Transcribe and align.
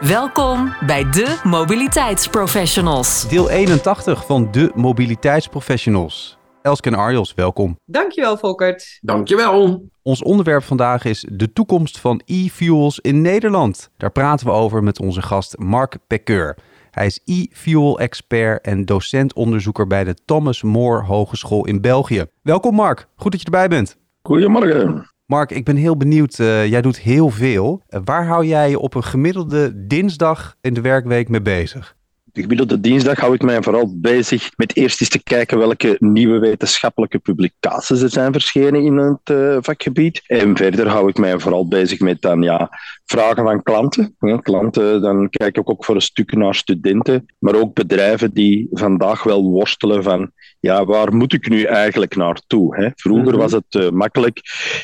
Welkom 0.00 0.74
bij 0.86 1.10
de 1.10 1.40
Mobiliteitsprofessionals. 1.44 3.28
Deel 3.28 3.50
81 3.50 4.26
van 4.26 4.48
de 4.50 4.70
Mobiliteitsprofessionals. 4.74 6.38
Elske 6.62 6.88
en 6.88 6.94
Arjos, 6.94 7.34
welkom. 7.34 7.78
Dankjewel, 7.84 8.36
Volkert. 8.36 8.98
Dankjewel. 9.00 9.88
Ons 10.02 10.22
onderwerp 10.22 10.62
vandaag 10.62 11.04
is 11.04 11.26
de 11.32 11.52
toekomst 11.52 11.98
van 11.98 12.22
e-fuels 12.24 13.00
in 13.00 13.22
Nederland. 13.22 13.90
Daar 13.96 14.12
praten 14.12 14.46
we 14.46 14.52
over 14.52 14.82
met 14.82 15.00
onze 15.00 15.22
gast 15.22 15.58
Mark 15.58 15.96
Peckeur. 16.06 16.58
Hij 16.90 17.06
is 17.06 17.20
e-fuel 17.24 17.98
expert 17.98 18.64
en 18.64 18.84
docent-onderzoeker 18.84 19.86
bij 19.86 20.04
de 20.04 20.14
Thomas 20.24 20.62
More 20.62 21.04
Hogeschool 21.04 21.66
in 21.66 21.80
België. 21.80 22.24
Welkom 22.42 22.74
Mark, 22.74 23.08
goed 23.16 23.30
dat 23.30 23.40
je 23.40 23.46
erbij 23.46 23.68
bent. 23.68 23.96
Goedemorgen. 24.22 25.16
Mark, 25.28 25.50
ik 25.50 25.64
ben 25.64 25.76
heel 25.76 25.96
benieuwd. 25.96 26.38
Uh, 26.38 26.66
jij 26.66 26.82
doet 26.82 26.98
heel 26.98 27.30
veel. 27.30 27.82
Uh, 27.90 28.00
waar 28.04 28.26
hou 28.26 28.46
jij 28.46 28.70
je 28.70 28.78
op 28.78 28.94
een 28.94 29.04
gemiddelde 29.04 29.86
dinsdag 29.86 30.56
in 30.60 30.74
de 30.74 30.80
werkweek 30.80 31.28
mee 31.28 31.42
bezig? 31.42 31.96
De 32.24 32.40
gemiddelde 32.40 32.80
dinsdag 32.80 33.20
hou 33.20 33.34
ik 33.34 33.42
mij 33.42 33.62
vooral 33.62 33.98
bezig 34.00 34.50
met 34.56 34.76
eerst 34.76 35.00
eens 35.00 35.10
te 35.10 35.22
kijken 35.22 35.58
welke 35.58 35.96
nieuwe 35.98 36.38
wetenschappelijke 36.38 37.18
publicaties 37.18 38.00
er 38.00 38.10
zijn 38.10 38.32
verschenen 38.32 38.82
in 38.82 38.96
het 38.96 39.30
uh, 39.30 39.56
vakgebied. 39.60 40.22
En 40.26 40.56
verder 40.56 40.88
hou 40.88 41.08
ik 41.08 41.18
mij 41.18 41.38
vooral 41.38 41.68
bezig 41.68 42.00
met 42.00 42.20
dan, 42.20 42.42
ja, 42.42 42.70
vragen 43.10 43.44
van 43.44 43.62
klanten. 43.62 44.16
Ja, 44.18 44.36
klanten, 44.36 45.00
dan 45.00 45.28
kijk 45.30 45.56
ik 45.56 45.70
ook 45.70 45.84
voor 45.84 45.94
een 45.94 46.00
stuk 46.00 46.32
naar 46.36 46.54
studenten, 46.54 47.26
maar 47.38 47.54
ook 47.54 47.74
bedrijven 47.74 48.32
die 48.32 48.68
vandaag 48.70 49.22
wel 49.22 49.42
worstelen 49.42 50.02
van 50.02 50.32
ja, 50.60 50.84
waar 50.84 51.14
moet 51.14 51.32
ik 51.32 51.48
nu 51.48 51.62
eigenlijk 51.62 52.16
naartoe? 52.16 52.76
Hè? 52.76 52.88
Vroeger 52.94 53.36
was 53.36 53.52
het 53.52 53.74
uh, 53.76 53.90
makkelijk, 53.90 54.40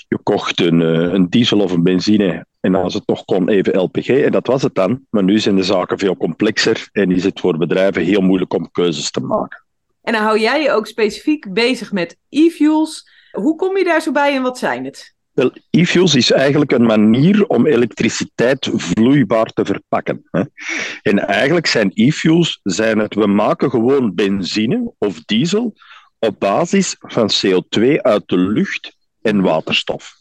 je 0.09 0.19
kocht 0.23 0.61
een, 0.61 0.81
uh, 0.81 1.13
een 1.13 1.29
diesel 1.29 1.61
of 1.61 1.73
een 1.73 1.83
benzine 1.83 2.47
en 2.61 2.75
als 2.75 2.95
het 2.95 3.07
nog 3.07 3.25
kon, 3.25 3.49
even 3.49 3.79
LPG. 3.79 4.09
En 4.09 4.33
dat 4.33 4.47
was 4.47 4.63
het 4.63 4.75
dan. 4.75 5.01
Maar 5.11 5.25
nu 5.25 5.39
zijn 5.39 5.57
de 5.57 5.63
zaken 5.63 5.99
veel 5.99 6.17
complexer 6.17 6.89
en 6.93 7.11
is 7.11 7.25
het 7.25 7.41
voor 7.41 7.59
bedrijven 7.59 8.03
heel 8.03 8.21
moeilijk 8.21 8.55
om 8.55 8.71
keuzes 8.71 9.11
te 9.11 9.21
maken. 9.21 9.65
En 10.03 10.13
dan 10.13 10.23
hou 10.23 10.39
jij 10.39 10.63
je 10.63 10.71
ook 10.71 10.87
specifiek 10.87 11.53
bezig 11.53 11.93
met 11.93 12.17
e-fuels. 12.29 13.09
Hoe 13.33 13.57
kom 13.57 13.77
je 13.77 13.85
daar 13.85 14.01
zo 14.01 14.13
bij 14.13 14.35
en 14.35 14.43
wat 14.43 14.59
zijn 14.59 14.85
het? 14.85 15.14
Wel, 15.35 15.53
e-fuels 15.71 16.15
is 16.15 16.31
eigenlijk 16.31 16.73
een 16.73 16.87
manier 16.87 17.47
om 17.47 17.67
elektriciteit 17.67 18.71
vloeibaar 18.73 19.47
te 19.47 19.65
verpakken. 19.65 20.25
Hè. 20.31 20.43
En 21.03 21.19
eigenlijk 21.19 21.67
zijn 21.67 21.91
e-fuels, 21.95 22.61
zijn 22.63 22.99
het, 22.99 23.15
we 23.15 23.27
maken 23.27 23.71
gewoon 23.71 24.15
benzine 24.15 24.93
of 24.99 25.25
diesel 25.25 25.75
op 26.19 26.41
basis 26.41 26.97
van 26.99 27.31
CO2 27.31 28.01
uit 28.03 28.23
de 28.27 28.39
lucht 28.39 28.97
en 29.23 29.41
waterstof. 29.41 30.13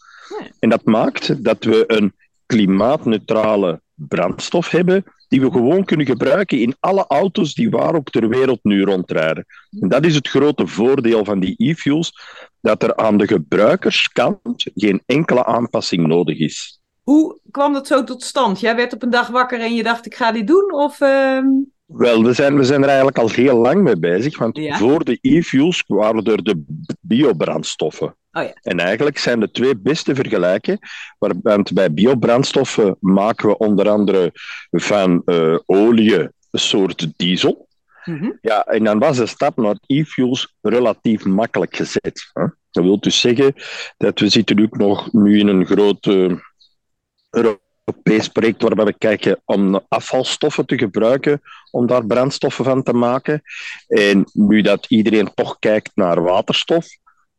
En 0.59 0.69
dat 0.69 0.85
maakt 0.85 1.43
dat 1.43 1.63
we 1.63 1.83
een 1.87 2.13
klimaatneutrale 2.45 3.81
brandstof 3.93 4.69
hebben 4.69 5.03
die 5.27 5.41
we 5.41 5.51
gewoon 5.51 5.85
kunnen 5.85 6.05
gebruiken 6.05 6.59
in 6.59 6.75
alle 6.79 7.05
auto's 7.07 7.53
die 7.53 7.69
waar 7.69 7.95
ook 7.95 8.09
ter 8.09 8.29
wereld 8.29 8.59
nu 8.63 8.83
rondrijden. 8.83 9.45
En 9.81 9.89
dat 9.89 10.05
is 10.05 10.15
het 10.15 10.27
grote 10.27 10.67
voordeel 10.67 11.25
van 11.25 11.39
die 11.39 11.53
e-fuels, 11.57 12.13
dat 12.63 12.83
er 12.83 12.95
aan 12.95 13.17
de 13.17 13.27
gebruikerskant 13.27 14.39
geen 14.75 15.01
enkele 15.05 15.45
aanpassing 15.45 16.07
nodig 16.07 16.39
is. 16.39 16.79
Hoe 17.01 17.39
kwam 17.51 17.73
dat 17.73 17.87
zo 17.87 18.03
tot 18.03 18.23
stand? 18.23 18.59
Jij 18.59 18.75
werd 18.75 18.93
op 18.93 19.03
een 19.03 19.09
dag 19.09 19.27
wakker 19.27 19.59
en 19.59 19.75
je 19.75 19.83
dacht, 19.83 20.05
ik 20.05 20.15
ga 20.15 20.31
dit 20.31 20.47
doen? 20.47 20.73
Of, 20.73 20.99
uh... 20.99 21.39
Wel, 21.85 22.23
we 22.23 22.33
zijn, 22.33 22.57
we 22.57 22.63
zijn 22.63 22.81
er 22.81 22.87
eigenlijk 22.87 23.17
al 23.17 23.29
heel 23.29 23.57
lang 23.57 23.81
mee 23.81 23.97
bezig, 23.97 24.37
want 24.37 24.57
ja? 24.57 24.77
voor 24.77 25.03
de 25.03 25.17
e-fuels 25.21 25.83
waren 25.87 26.23
er 26.23 26.43
de 26.43 26.63
biobrandstoffen. 27.01 28.15
Oh 28.31 28.43
ja. 28.43 28.53
En 28.61 28.79
eigenlijk 28.79 29.17
zijn 29.17 29.39
de 29.39 29.51
twee 29.51 29.77
beste 29.77 30.15
vergelijken. 30.15 30.79
Want 31.41 31.73
bij 31.73 31.93
biobrandstoffen 31.93 32.97
maken 32.99 33.47
we 33.47 33.57
onder 33.57 33.89
andere 33.89 34.31
van 34.71 35.21
uh, 35.25 35.57
olie 35.65 36.19
een 36.19 36.31
soort 36.51 37.07
diesel. 37.15 37.67
-hmm. 38.05 38.37
Ja, 38.41 38.63
en 38.63 38.83
dan 38.83 38.99
was 38.99 39.17
de 39.17 39.25
stap 39.25 39.57
naar 39.57 39.77
e-fuels 39.85 40.55
relatief 40.61 41.25
makkelijk 41.25 41.75
gezet. 41.75 42.29
Hè? 42.33 42.45
Dat 42.71 42.83
wil 42.83 42.99
dus 42.99 43.19
zeggen 43.19 43.53
dat 43.97 44.19
we 44.19 44.29
zitten 44.29 44.61
ook 44.61 44.77
nog 44.77 45.13
nu 45.13 45.39
in 45.39 45.47
een 45.47 45.65
groot 45.65 46.05
Europees 47.29 48.27
project 48.27 48.61
waarbij 48.61 48.85
we 48.85 48.97
kijken 48.97 49.41
om 49.45 49.79
afvalstoffen 49.87 50.65
te 50.65 50.77
gebruiken 50.77 51.41
om 51.71 51.87
daar 51.87 52.05
brandstoffen 52.05 52.65
van 52.65 52.83
te 52.83 52.93
maken. 52.93 53.41
En 53.87 54.25
nu 54.33 54.61
dat 54.61 54.85
iedereen 54.89 55.33
toch 55.33 55.59
kijkt 55.59 55.91
naar 55.95 56.21
waterstof, 56.21 56.85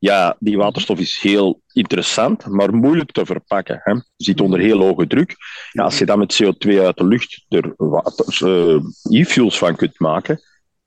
ja, 0.05 0.37
die 0.39 0.57
waterstof 0.57 0.99
is 0.99 1.19
heel 1.21 1.61
interessant, 1.73 2.47
maar 2.47 2.75
moeilijk 2.75 3.13
te 3.13 3.27
verpakken. 3.27 3.81
Hè. 3.83 3.93
Je 3.93 4.03
zit 4.17 4.41
onder 4.41 4.61
heel 4.61 4.81
hoge 4.81 5.07
druk. 5.07 5.37
Ja, 5.73 5.83
als 5.83 5.99
je 5.99 6.07
dan 6.07 6.19
met 6.19 6.43
CO2 6.43 6.69
uit 6.69 6.97
de 6.97 7.05
lucht 7.05 7.45
er 7.49 7.75
uh, 7.79 8.81
e-fuels 9.21 9.59
van 9.59 9.77
kunt 9.77 9.99
maken, 9.99 10.41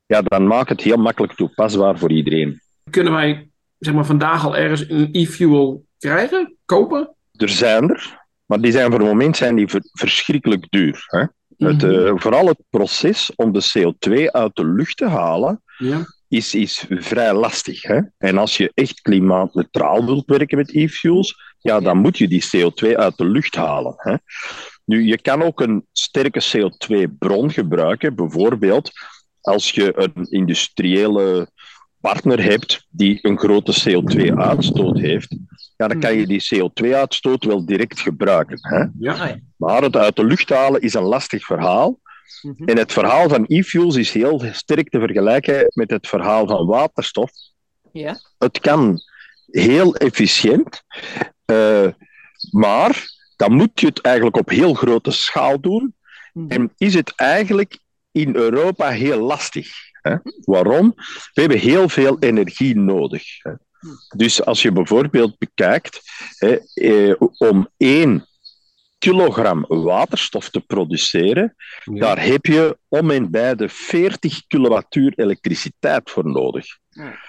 ja, 0.08 0.22
dan 0.22 0.48
maakt 0.48 0.70
het 0.70 0.82
heel 0.82 0.98
makkelijk 0.98 1.34
toepasbaar 1.34 1.98
voor 1.98 2.12
iedereen. 2.12 2.62
Kunnen 2.90 3.14
wij 3.14 3.50
zeg 3.80 3.94
maar, 3.94 4.06
vandaag 4.06 4.46
al 4.46 4.58
ergens 4.58 4.90
een 4.90 5.10
e-fuel 5.12 5.86
krijgen, 5.98 6.56
kopen? 6.66 7.16
Er 7.32 7.50
zijn 7.50 7.90
er, 7.90 8.26
maar 8.46 8.62
die 8.62 8.72
zijn 8.72 8.92
voor 8.92 9.00
het 9.00 9.10
moment 9.10 9.38
zijn 9.38 9.56
die 9.56 9.68
verschrikkelijk 9.92 10.66
duur. 10.70 11.04
Hè. 11.08 11.26
Het, 11.68 11.84
uh, 11.84 12.12
vooral 12.16 12.48
het 12.48 12.64
proces 12.70 13.32
om 13.36 13.52
de 13.52 13.72
CO2 13.78 14.32
uit 14.32 14.56
de 14.56 14.66
lucht 14.66 14.98
te 14.98 15.06
halen, 15.06 15.62
ja. 15.78 16.06
is, 16.28 16.56
is 16.56 16.86
vrij 16.90 17.34
lastig. 17.34 17.82
Hè? 17.82 18.00
En 18.18 18.38
als 18.38 18.58
je 18.58 18.72
echt 18.74 19.02
klimaatneutraal 19.02 20.06
wilt 20.06 20.26
werken 20.26 20.58
met 20.58 20.76
e-fuels, 20.76 21.56
ja, 21.60 21.80
dan 21.80 21.98
moet 21.98 22.18
je 22.18 22.28
die 22.28 22.44
CO2 22.44 22.96
uit 22.96 23.18
de 23.18 23.26
lucht 23.26 23.56
halen. 23.56 23.94
Hè? 23.98 24.16
Nu, 24.86 25.06
je 25.06 25.22
kan 25.22 25.42
ook 25.42 25.62
een 25.62 25.86
sterke 25.92 26.44
CO2-bron 26.44 27.52
gebruiken, 27.52 28.16
bijvoorbeeld 28.16 28.92
als 29.48 29.72
je 29.72 29.92
een 29.96 30.26
industriële 30.30 31.50
partner 32.02 32.44
hebt 32.44 32.86
die 32.90 33.20
een 33.22 33.38
grote 33.38 33.74
CO2-uitstoot 33.84 35.00
heeft, 35.00 35.36
ja, 35.78 35.88
dan 35.88 36.00
kan 36.00 36.16
je 36.16 36.28
die 36.28 36.46
CO2-uitstoot 36.56 37.44
wel 37.44 37.66
direct 37.66 38.00
gebruiken. 38.00 38.58
Hè? 38.62 38.86
Ja. 39.00 39.40
Maar 39.56 39.82
het 39.82 39.96
uit 39.96 40.16
de 40.16 40.26
lucht 40.26 40.50
halen 40.50 40.82
is 40.82 40.94
een 40.94 41.04
lastig 41.04 41.46
verhaal. 41.46 42.00
Mhm. 42.42 42.64
En 42.64 42.78
het 42.78 42.94
verhaal 42.94 43.30
van 43.30 43.46
e-fuels 43.48 43.96
is 43.96 44.12
heel 44.12 44.44
sterk 44.52 44.90
te 44.90 45.00
vergelijken 45.00 45.72
met 45.74 45.90
het 45.90 46.08
verhaal 46.08 46.48
van 46.48 46.66
waterstof. 46.66 47.32
Ja. 47.92 48.20
Het 48.38 48.60
kan 48.60 49.02
heel 49.46 49.96
efficiënt, 49.96 50.84
uh, 51.52 51.88
maar 52.52 53.06
dan 53.36 53.54
moet 53.54 53.80
je 53.80 53.88
het 53.88 54.02
eigenlijk 54.02 54.38
op 54.38 54.50
heel 54.50 54.74
grote 54.74 55.12
schaal 55.12 55.60
doen. 55.60 55.96
Mhm. 56.34 56.52
En 56.52 56.74
is 56.78 56.94
het 56.94 57.14
eigenlijk 57.16 57.80
in 58.18 58.36
Europa 58.36 58.90
heel 58.90 59.20
lastig. 59.20 59.70
Hè? 60.02 60.16
Waarom? 60.46 60.94
We 61.34 61.42
hebben 61.42 61.60
heel 61.60 61.90
veel 61.90 62.20
energie 62.20 62.76
nodig. 62.78 63.24
Hè? 63.44 63.52
Dus 64.16 64.44
als 64.46 64.62
je 64.62 64.72
bijvoorbeeld 64.72 65.38
bekijkt, 65.38 66.02
hè, 66.38 66.58
eh, 66.74 67.16
om 67.38 67.68
één 67.78 68.26
kilogram 68.98 69.66
waterstof 69.68 70.50
te 70.50 70.60
produceren, 70.60 71.56
Ja. 71.84 72.00
daar 72.00 72.24
heb 72.24 72.46
je 72.46 72.78
om 72.88 73.12
en 73.12 73.32
bij 73.32 73.56
de 73.56 73.70
40 73.70 74.48
kilowattuur 74.48 75.14
elektriciteit 75.16 76.10
voor 76.10 76.26
nodig. 76.30 76.66
Ja. 76.90 77.20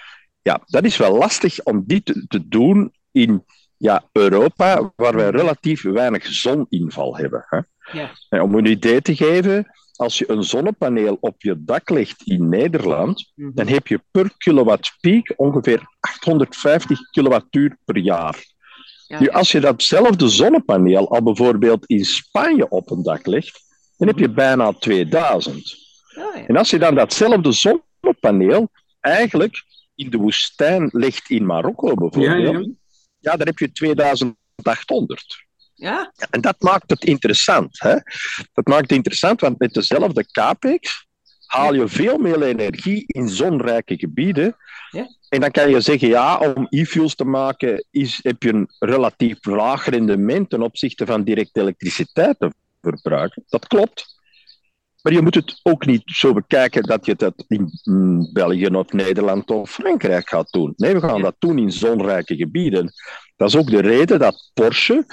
Ja, 0.43 0.61
dat 0.67 0.85
is 0.85 0.97
wel 0.97 1.17
lastig 1.17 1.63
om 1.63 1.83
dit 1.87 2.25
te, 2.29 2.49
doen 2.49 2.93
in 3.13 3.45
ja, 3.77 4.09
Europa, 4.13 4.93
waar 4.97 5.17
wij 5.17 5.31
relatief 5.31 5.83
weinig 5.83 6.27
zoninval 6.27 7.17
hebben. 7.17 7.45
Hè. 7.49 7.61
Ja. 7.93 8.11
En 8.29 8.41
om 8.41 8.55
een 8.55 8.67
idee 8.67 9.03
te 9.03 9.17
geven, 9.17 9.67
als 9.99 10.19
je 10.19 10.31
een 10.31 10.43
zonnepaneel 10.43 11.17
op 11.21 11.43
je 11.43 11.65
dak 11.65 11.91
legt 11.91 12.23
in 12.23 12.49
Nederland, 12.49 13.33
Mhm. 13.35 13.51
dan 13.55 13.67
heb 13.69 13.87
je 13.87 14.01
per 14.11 14.31
kilowatt 14.39 14.97
piek 15.01 15.33
ongeveer 15.37 15.83
850 16.01 17.11
kilowattuur 17.11 17.77
per 17.85 17.97
jaar. 17.99 18.45
Ja, 19.07 19.19
Nu, 19.21 19.27
ja. 19.27 19.33
als 19.33 19.53
je 19.53 19.61
datzelfde 19.61 20.29
zonnepaneel 20.29 21.11
al 21.11 21.23
bijvoorbeeld 21.23 21.87
in 21.87 22.05
Spanje 22.05 22.69
op 22.69 22.91
een 22.91 23.03
dak 23.03 23.27
legt, 23.27 23.61
dan 23.97 24.09
heb 24.09 24.19
je 24.19 24.31
bijna 24.31 24.73
2000. 24.73 25.77
Oh, 26.19 26.35
ja. 26.37 26.47
En 26.47 26.57
als 26.57 26.71
je 26.71 26.79
dan 26.79 26.95
datzelfde 26.95 27.53
zonnepaneel 27.53 28.69
eigenlijk 29.01 29.65
in 29.95 30.11
de 30.11 30.17
woestijn 30.17 30.89
legt 30.93 31.31
in 31.31 31.47
Marokko 31.47 31.95
bijvoorbeeld, 31.95 32.65
ja. 32.65 32.73
ja, 33.19 33.37
dan 33.37 33.47
heb 33.47 33.59
je 33.59 33.73
2800. 33.73 35.47
Ja? 35.79 36.13
En 36.31 36.41
dat 36.41 36.57
maakt 36.59 36.91
het 36.91 37.05
interessant. 37.05 37.81
Hè? 37.81 37.95
Dat 38.53 38.67
maakt 38.67 38.81
het 38.81 38.93
interessant, 38.93 39.41
want 39.41 39.59
met 39.59 39.73
dezelfde 39.73 40.27
capex 40.31 41.07
haal 41.47 41.75
je 41.75 41.89
veel 41.89 42.19
meer 42.19 42.43
energie 42.43 43.05
in 43.07 43.29
zonrijke 43.29 43.99
gebieden. 43.99 44.57
Ja. 44.91 45.07
En 45.29 45.41
dan 45.41 45.51
kan 45.51 45.71
je 45.71 45.81
zeggen, 45.81 46.09
ja, 46.09 46.39
om 46.39 46.67
e-fuels 46.69 47.15
te 47.15 47.25
maken 47.25 47.85
is, 47.91 48.21
heb 48.23 48.43
je 48.43 48.53
een 48.53 48.69
relatief 48.79 49.45
laag 49.45 49.85
rendement 49.89 50.51
ten 50.51 50.63
opzichte 50.63 51.07
van 51.07 51.25
direct 51.25 51.57
elektriciteit 51.57 52.39
te 52.39 52.53
verbruiken. 52.81 53.45
Dat 53.49 53.67
klopt. 53.67 54.17
Maar 55.03 55.13
je 55.13 55.23
moet 55.23 55.35
het 55.35 55.61
ook 55.63 55.87
niet 55.87 56.03
zo 56.05 56.33
bekijken 56.33 56.83
dat 56.83 57.07
je 57.07 57.15
dat 57.15 57.45
in 57.49 57.71
mm, 57.83 58.33
België 58.33 58.67
of 58.67 58.93
Nederland 58.93 59.51
of 59.51 59.71
Frankrijk 59.71 60.29
gaat 60.29 60.51
doen. 60.51 60.73
Nee, 60.77 60.95
we 60.95 61.01
gaan 61.01 61.23
dat 61.23 61.37
doen 61.39 61.59
in 61.59 61.73
zonrijke 61.73 62.37
gebieden. 62.37 62.93
Dat 63.39 63.49
is 63.49 63.57
ook 63.57 63.71
de 63.71 63.81
reden 63.81 64.19
dat 64.19 64.51
Porsche 64.55 65.07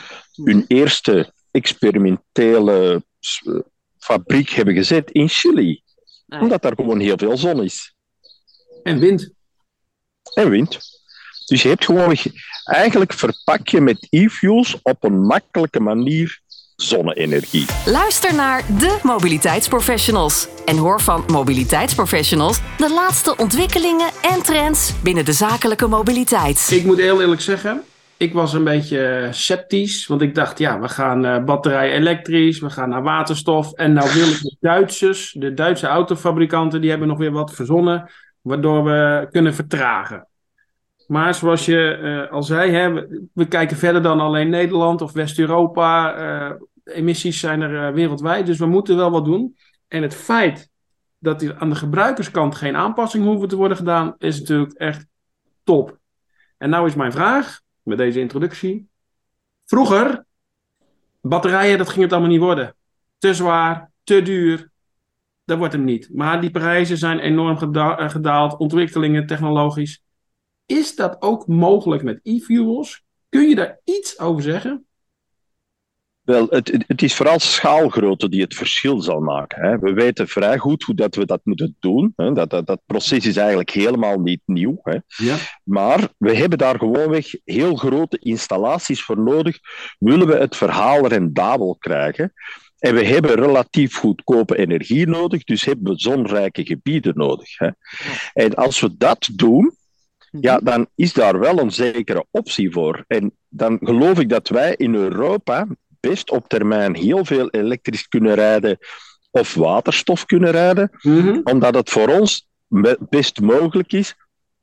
hun 0.43 0.65
eerste 0.67 1.33
experimentele 1.51 3.03
eh, 3.45 3.53
fabriek 3.97 4.49
hebben 4.49 4.73
gezet 4.73 5.11
in 5.11 5.29
Chili. 5.29 5.81
Ah, 6.27 6.41
Omdat 6.41 6.61
daar 6.61 6.75
gewoon 6.75 6.99
heel 6.99 7.17
veel 7.17 7.37
zon 7.37 7.63
is. 7.63 7.95
En 8.83 8.99
wind. 8.99 9.29
En 10.33 10.49
wind. 10.49 10.79
Dus 11.45 11.61
je 11.61 11.67
hebt 11.67 11.85
gewoon... 11.85 12.15
Eigenlijk 12.63 13.13
verpak 13.13 13.67
je 13.67 13.81
met 13.81 14.07
e-fuels 14.09 14.77
op 14.81 15.03
een 15.03 15.19
makkelijke 15.21 15.79
manier 15.79 16.39
zonne-energie. 16.75 17.65
Luister 17.85 18.35
naar 18.35 18.77
de 18.77 18.99
mobiliteitsprofessionals 19.03 20.47
en 20.65 20.77
hoor 20.77 21.01
van 21.01 21.23
mobiliteitsprofessionals 21.27 22.59
de 22.77 22.89
laatste 22.89 23.37
ontwikkelingen 23.37 24.11
en 24.21 24.43
trends 24.43 24.93
binnen 25.03 25.25
de 25.25 25.33
zakelijke 25.33 25.87
mobiliteit. 25.87 26.69
Ik 26.71 26.85
moet 26.85 26.97
heel 26.97 27.21
eerlijk 27.21 27.41
zeggen, 27.41 27.83
ik 28.17 28.33
was 28.33 28.53
een 28.53 28.63
beetje 28.63 29.27
sceptisch. 29.31 30.07
Want 30.07 30.21
ik 30.21 30.35
dacht, 30.35 30.57
ja, 30.57 30.79
we 30.79 30.87
gaan 30.87 31.25
eh, 31.25 31.43
batterij 31.43 31.91
elektrisch, 31.91 32.59
we 32.59 32.69
gaan 32.69 32.89
naar 32.89 33.03
waterstof. 33.03 33.73
En 33.73 33.93
nou 33.93 34.13
wil 34.13 34.27
ik 34.27 34.41
de 34.41 34.55
Duitsers, 34.59 35.35
de 35.39 35.53
Duitse 35.53 35.87
autofabrikanten, 35.87 36.81
die 36.81 36.89
hebben 36.89 37.07
nog 37.07 37.17
weer 37.17 37.31
wat 37.31 37.53
verzonnen, 37.53 38.09
waardoor 38.41 38.83
we 38.83 39.27
kunnen 39.31 39.53
vertragen. 39.53 40.27
Maar 41.07 41.33
zoals 41.33 41.65
je 41.65 41.91
eh, 41.91 42.31
al 42.31 42.43
zei, 42.43 42.93
we, 43.33 43.47
kijken 43.47 43.77
verder 43.77 44.01
dan 44.01 44.19
alleen 44.19 44.49
Nederland 44.49 45.01
of 45.01 45.11
West-Europa. 45.11 46.15
Eh, 46.15 46.55
emissies 46.83 47.39
zijn 47.39 47.61
er 47.61 47.87
eh, 47.87 47.93
wereldwijd, 47.93 48.45
dus 48.45 48.59
we 48.59 48.65
moeten 48.65 48.97
wel 48.97 49.11
wat 49.11 49.25
doen. 49.25 49.57
En 49.87 50.01
het 50.01 50.15
feit 50.15 50.69
dat 51.19 51.41
er 51.41 51.55
aan 51.57 51.69
de 51.69 51.75
gebruikerskant 51.75 52.55
geen 52.55 52.75
aanpassingen 52.75 53.27
hoeven 53.27 53.47
te 53.47 53.55
worden 53.55 53.77
gedaan, 53.77 54.15
is 54.17 54.39
natuurlijk 54.39 54.73
echt 54.73 55.05
top. 55.63 55.97
En 56.57 56.69
nou 56.69 56.87
is 56.87 56.95
mijn 56.95 57.11
vraag, 57.11 57.61
met 57.85 57.97
deze 57.97 58.19
introductie. 58.19 58.87
Vroeger, 59.65 60.25
batterijen, 61.21 61.77
dat 61.77 61.89
ging 61.89 62.01
het 62.01 62.11
allemaal 62.11 62.29
niet 62.29 62.39
worden. 62.39 62.75
Te 63.17 63.33
zwaar, 63.33 63.91
te 64.03 64.21
duur. 64.21 64.71
Dat 65.43 65.57
wordt 65.57 65.73
hem 65.73 65.83
niet. 65.83 66.09
Maar 66.13 66.41
die 66.41 66.51
prijzen 66.51 66.97
zijn 66.97 67.19
enorm 67.19 67.73
eh, 67.73 68.09
gedaald. 68.09 68.57
Ontwikkelingen 68.57 69.27
technologisch. 69.27 70.03
Is 70.65 70.95
dat 70.95 71.21
ook 71.21 71.47
mogelijk 71.47 72.03
met 72.03 72.19
e-fuels? 72.23 73.03
Kun 73.29 73.49
je 73.49 73.55
daar 73.55 73.79
iets 73.83 74.19
over 74.19 74.41
zeggen? 74.41 74.85
Wel, 76.25 76.47
het, 76.49 77.01
is 77.01 77.15
vooral 77.15 77.39
schaalgrootte 77.39 78.29
die 78.29 78.41
het 78.41 78.53
verschil 78.53 79.01
zal 79.01 79.19
maken. 79.19 79.61
Hè. 79.61 79.79
We 79.79 79.93
weten 79.93 80.27
vrij 80.27 80.57
goed 80.57 80.83
hoe 80.83 80.95
dat 80.95 81.15
we 81.15 81.25
dat 81.25 81.41
moeten 81.43 81.75
doen. 81.79 82.13
Hè. 82.15 82.31
Dat, 82.31 82.49
dat, 82.49 82.67
dat 82.67 82.81
proces 82.85 83.25
is 83.25 83.37
eigenlijk 83.37 83.69
helemaal 83.69 84.19
niet 84.19 84.41
nieuw. 84.45 84.79
Hè. 84.83 84.97
Ja. 85.07 85.35
Maar 85.63 86.07
we 86.17 86.35
hebben 86.35 86.57
daar 86.57 86.77
gewoonweg 86.77 87.35
heel 87.43 87.75
grote 87.75 88.17
installaties 88.19 89.03
voor 89.03 89.19
nodig. 89.19 89.59
Willen 89.99 90.27
we 90.27 90.35
het 90.35 90.55
verhaal 90.55 91.07
rendabel 91.07 91.75
krijgen? 91.79 92.33
En 92.77 92.95
we 92.95 93.05
hebben 93.05 93.35
relatief 93.35 93.95
goedkope 93.95 94.57
energie 94.57 95.07
nodig, 95.07 95.43
dus 95.43 95.65
hebben 95.65 95.91
we 95.93 95.99
zonrijke 95.99 96.65
gebieden 96.65 97.13
nodig. 97.15 97.57
Hè. 97.57 97.69
En 98.33 98.53
als 98.53 98.79
we 98.79 98.97
dat 98.97 99.29
doen, 99.33 99.75
ja, 100.41 100.59
dan 100.59 100.87
is 100.95 101.13
daar 101.13 101.39
wel 101.39 101.59
een 101.59 101.71
zekere 101.71 102.25
optie 102.31 102.71
voor. 102.71 103.03
En 103.07 103.31
dan 103.49 103.77
geloof 103.81 104.19
ik 104.19 104.29
dat 104.29 104.47
wij 104.47 104.75
in 104.75 104.95
Europa 104.95 105.67
best 106.09 106.31
op 106.31 106.47
termijn 106.47 106.95
heel 106.95 107.25
veel 107.25 107.49
elektrisch 107.49 108.07
kunnen 108.07 108.33
rijden 108.33 108.77
of 109.31 109.53
waterstof 109.53 110.25
kunnen 110.25 110.51
rijden, 110.51 110.89
Mhm. 111.01 111.39
omdat 111.43 111.75
het 111.75 111.89
voor 111.89 112.07
ons 112.07 112.47
best 113.09 113.41
mogelijk 113.41 113.93
is 113.93 114.15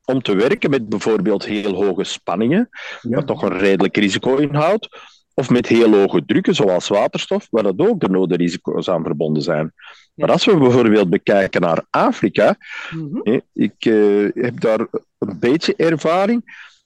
om 0.05 0.21
te 0.21 0.35
werken 0.35 0.69
met 0.69 0.89
bijvoorbeeld 0.89 1.45
heel 1.45 1.73
hoge 1.85 2.03
spanningen, 2.03 2.69
Ja. 3.01 3.09
wat 3.15 3.27
toch 3.27 3.41
een 3.41 3.57
redelijk 3.57 3.97
risico 3.97 4.35
inhoudt, 4.35 4.89
of 5.33 5.49
met 5.49 5.67
heel 5.67 5.93
hoge 5.93 6.25
drukken, 6.25 6.55
zoals 6.55 6.87
waterstof, 6.87 7.47
waar 7.49 7.63
dat 7.63 7.73
ook 7.79 7.99
de 7.99 8.09
nodige 8.09 8.41
risico's 8.41 8.89
aan 8.89 9.03
verbonden 9.03 9.43
zijn. 9.43 9.73
Maar 10.13 10.31
als 10.31 10.45
we 10.45 10.57
bijvoorbeeld 10.57 11.09
bekijken 11.09 11.61
naar 11.61 11.85
Afrika, 11.89 12.55
Mhm. 12.95 13.39
ik 13.53 13.73
eh, 13.85 14.43
heb 14.43 14.59
daar 14.59 14.79
een 15.17 15.39
beetje 15.39 15.73
ervaring. 15.75 16.41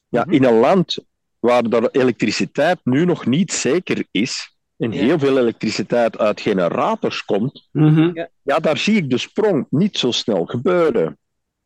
Ja, 0.10 0.22
Mhm. 0.24 0.34
In 0.34 0.44
een 0.44 0.60
land 0.60 0.98
waar 1.40 1.64
de 1.70 1.90
elektriciteit 1.92 2.80
nu 2.84 3.06
nog 3.06 3.26
niet 3.26 3.52
zeker 3.54 4.06
is, 4.12 4.56
en 4.78 4.92
Ja. 4.92 5.00
heel 5.04 5.20
veel 5.20 5.38
elektriciteit 5.38 6.18
uit 6.18 6.42
generators 6.42 7.26
komt, 7.26 7.68
Mhm. 7.72 8.26
ja, 8.44 8.60
daar 8.60 8.78
zie 8.78 8.96
ik 8.96 9.10
de 9.10 9.18
sprong 9.18 9.66
niet 9.70 9.98
zo 9.98 10.12
snel 10.12 10.46
gebeuren. 10.46 11.18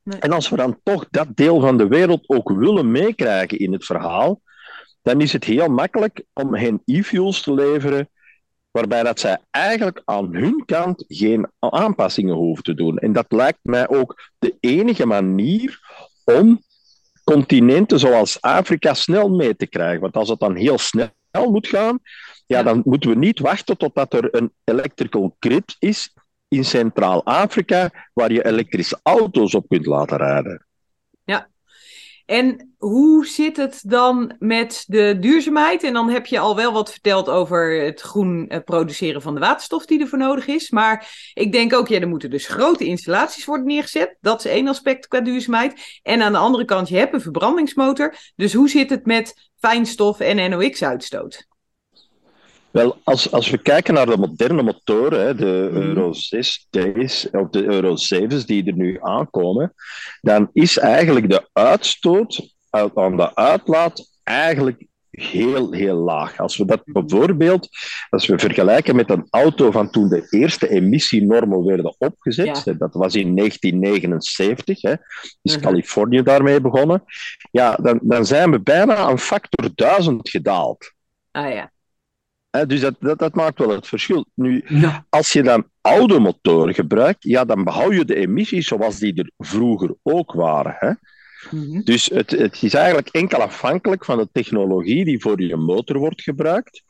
Nee. 0.03 0.19
En 0.19 0.31
als 0.31 0.49
we 0.49 0.55
dan 0.55 0.79
toch 0.83 1.05
dat 1.09 1.27
deel 1.35 1.59
van 1.59 1.77
de 1.77 1.87
wereld 1.87 2.29
ook 2.29 2.49
willen 2.51 2.91
meekrijgen 2.91 3.59
in 3.59 3.73
het 3.73 3.85
verhaal, 3.85 4.41
dan 5.01 5.21
is 5.21 5.33
het 5.33 5.43
heel 5.43 5.67
makkelijk 5.67 6.23
om 6.33 6.55
hen 6.55 6.81
e-fuels 6.85 7.41
te 7.41 7.53
leveren, 7.53 8.09
waarbij 8.71 9.03
dat 9.03 9.19
zij 9.19 9.37
eigenlijk 9.51 10.01
aan 10.05 10.33
hun 10.35 10.63
kant 10.65 11.03
geen 11.07 11.47
aanpassingen 11.59 12.35
hoeven 12.35 12.63
te 12.63 12.73
doen. 12.73 12.97
En 12.97 13.13
dat 13.13 13.25
lijkt 13.31 13.59
mij 13.61 13.89
ook 13.89 14.21
de 14.39 14.55
enige 14.59 15.05
manier 15.05 15.79
om 16.25 16.61
continenten 17.31 17.99
zoals 17.99 18.41
Afrika 18.41 18.93
snel 18.93 19.29
mee 19.29 19.55
te 19.55 19.67
krijgen. 19.67 20.01
Want 20.01 20.15
als 20.15 20.29
het 20.29 20.39
dan 20.39 20.55
heel 20.55 20.77
snel 20.77 21.09
moet 21.51 21.67
gaan, 21.67 21.99
ja, 22.45 22.57
Ja. 22.57 22.63
dan 22.63 22.81
moeten 22.85 23.09
we 23.09 23.15
niet 23.15 23.39
wachten 23.39 23.77
totdat 23.77 24.13
er 24.13 24.35
een 24.35 24.51
electrical 24.63 25.35
grid 25.39 25.75
is 25.79 26.13
in 26.47 26.65
Centraal-Afrika 26.65 28.09
waar 28.13 28.31
je 28.31 28.45
elektrische 28.45 28.99
auto's 29.03 29.55
op 29.55 29.65
kunt 29.67 29.85
laten 29.85 30.17
rijden. 30.17 30.65
En 32.31 32.73
hoe 32.77 33.25
zit 33.25 33.57
het 33.57 33.81
dan 33.85 34.35
met 34.39 34.83
de 34.87 35.17
duurzaamheid? 35.19 35.83
En 35.83 35.93
dan 35.93 36.09
heb 36.09 36.25
je 36.25 36.39
al 36.39 36.55
wel 36.55 36.73
wat 36.73 36.91
verteld 36.91 37.29
over 37.29 37.83
het 37.83 38.01
groen 38.01 38.47
eh, 38.47 38.59
produceren 38.65 39.21
van 39.21 39.33
de 39.33 39.39
waterstof 39.39 39.85
die 39.85 40.01
ervoor 40.01 40.17
nodig 40.17 40.47
is. 40.47 40.69
Maar 40.69 41.31
ik 41.33 41.51
denk 41.51 41.73
ook, 41.73 41.87
ja, 41.87 41.99
er 41.99 42.07
moeten 42.07 42.29
dus 42.29 42.47
grote 42.47 42.85
installaties 42.85 43.45
worden 43.45 43.65
neergezet. 43.65 44.17
Dat 44.21 44.45
is 44.45 44.51
één 44.51 44.67
aspect 44.67 45.07
qua 45.07 45.21
duurzaamheid. 45.21 45.99
En 46.03 46.21
aan 46.21 46.31
de 46.31 46.37
andere 46.37 46.65
kant, 46.65 46.89
je 46.89 46.97
hebt 46.97 47.13
een 47.13 47.21
verbrandingsmotor. 47.21 48.15
Dus 48.35 48.53
hoe 48.53 48.69
zit 48.69 48.89
het 48.89 49.05
met 49.05 49.49
fijnstof 49.59 50.19
en 50.19 50.49
NOx-uitstoot? 50.49 51.49
Wel, 52.71 52.97
als, 53.03 53.31
als 53.31 53.49
we 53.49 53.57
kijken 53.57 53.93
naar 53.93 54.05
de 54.05 54.17
moderne 54.17 54.63
motoren, 54.63 55.25
hè, 55.25 55.35
de 55.35 55.69
Mhm. 55.71 55.81
Euro 55.81 56.13
6D's 56.13 57.27
of 57.31 57.49
de 57.49 57.63
Euro 57.63 57.95
7's 57.95 58.45
die 58.45 58.65
er 58.65 58.73
nu 58.75 58.97
aankomen, 59.01 59.73
dan 60.21 60.49
is 60.53 60.77
eigenlijk 60.77 61.29
de 61.29 61.47
uitstoot 61.53 62.53
uit- 62.69 62.95
aan 62.95 63.17
de 63.17 63.35
uitlaat 63.35 64.09
eigenlijk 64.23 64.85
heel, 65.11 65.71
heel 65.71 65.95
laag. 65.97 66.39
Als 66.39 66.57
we 66.57 66.65
dat 66.65 66.81
bijvoorbeeld, 66.85 67.67
als 68.09 68.25
we 68.27 68.39
vergelijken 68.39 68.95
met 68.95 69.09
een 69.09 69.27
auto 69.29 69.71
van 69.71 69.89
toen 69.89 70.09
de 70.09 70.27
eerste 70.29 70.69
emissienormen 70.69 71.65
werden 71.65 71.95
opgezet, 71.97 72.61
Ja. 72.65 72.73
dat 72.73 72.93
was 72.93 73.15
in 73.15 73.33
1979, 73.33 74.81
hè, 74.81 74.93
is 75.41 75.55
Mhm. 75.55 75.61
Californië 75.65 76.21
daarmee 76.23 76.61
begonnen, 76.61 77.03
ja, 77.51 77.75
dan, 77.75 77.99
dan 78.03 78.25
zijn 78.25 78.51
we 78.51 78.59
bijna 78.61 79.09
een 79.09 79.17
factor 79.17 79.69
1000 79.75 80.29
gedaald. 80.29 80.91
Ah 81.31 81.53
ja. 81.53 81.71
Dus 82.67 82.79
dat, 82.79 82.95
dat, 82.99 83.19
dat 83.19 83.35
maakt 83.35 83.59
wel 83.59 83.69
het 83.69 83.87
verschil. 83.87 84.25
Nu, 84.35 84.63
Ja. 84.67 85.05
als 85.09 85.31
je 85.33 85.43
dan 85.43 85.65
oude 85.81 86.19
motoren 86.19 86.73
gebruikt, 86.73 87.23
ja, 87.23 87.45
dan 87.45 87.63
behoud 87.63 87.93
je 87.93 88.05
de 88.05 88.15
emissies 88.15 88.67
zoals 88.67 88.97
die 88.99 89.13
er 89.15 89.31
vroeger 89.37 89.95
ook 90.03 90.33
waren. 90.33 90.75
Hè? 90.79 90.91
Mhm. 91.51 91.81
Dus 91.83 92.05
het, 92.13 92.31
het 92.31 92.57
is 92.63 92.73
eigenlijk 92.73 93.07
enkel 93.07 93.41
afhankelijk 93.41 94.05
van 94.05 94.17
de 94.17 94.29
technologie 94.31 95.05
die 95.05 95.19
voor 95.21 95.41
je 95.41 95.55
motor 95.55 95.97
wordt 95.97 96.21
gebruikt. 96.21 96.83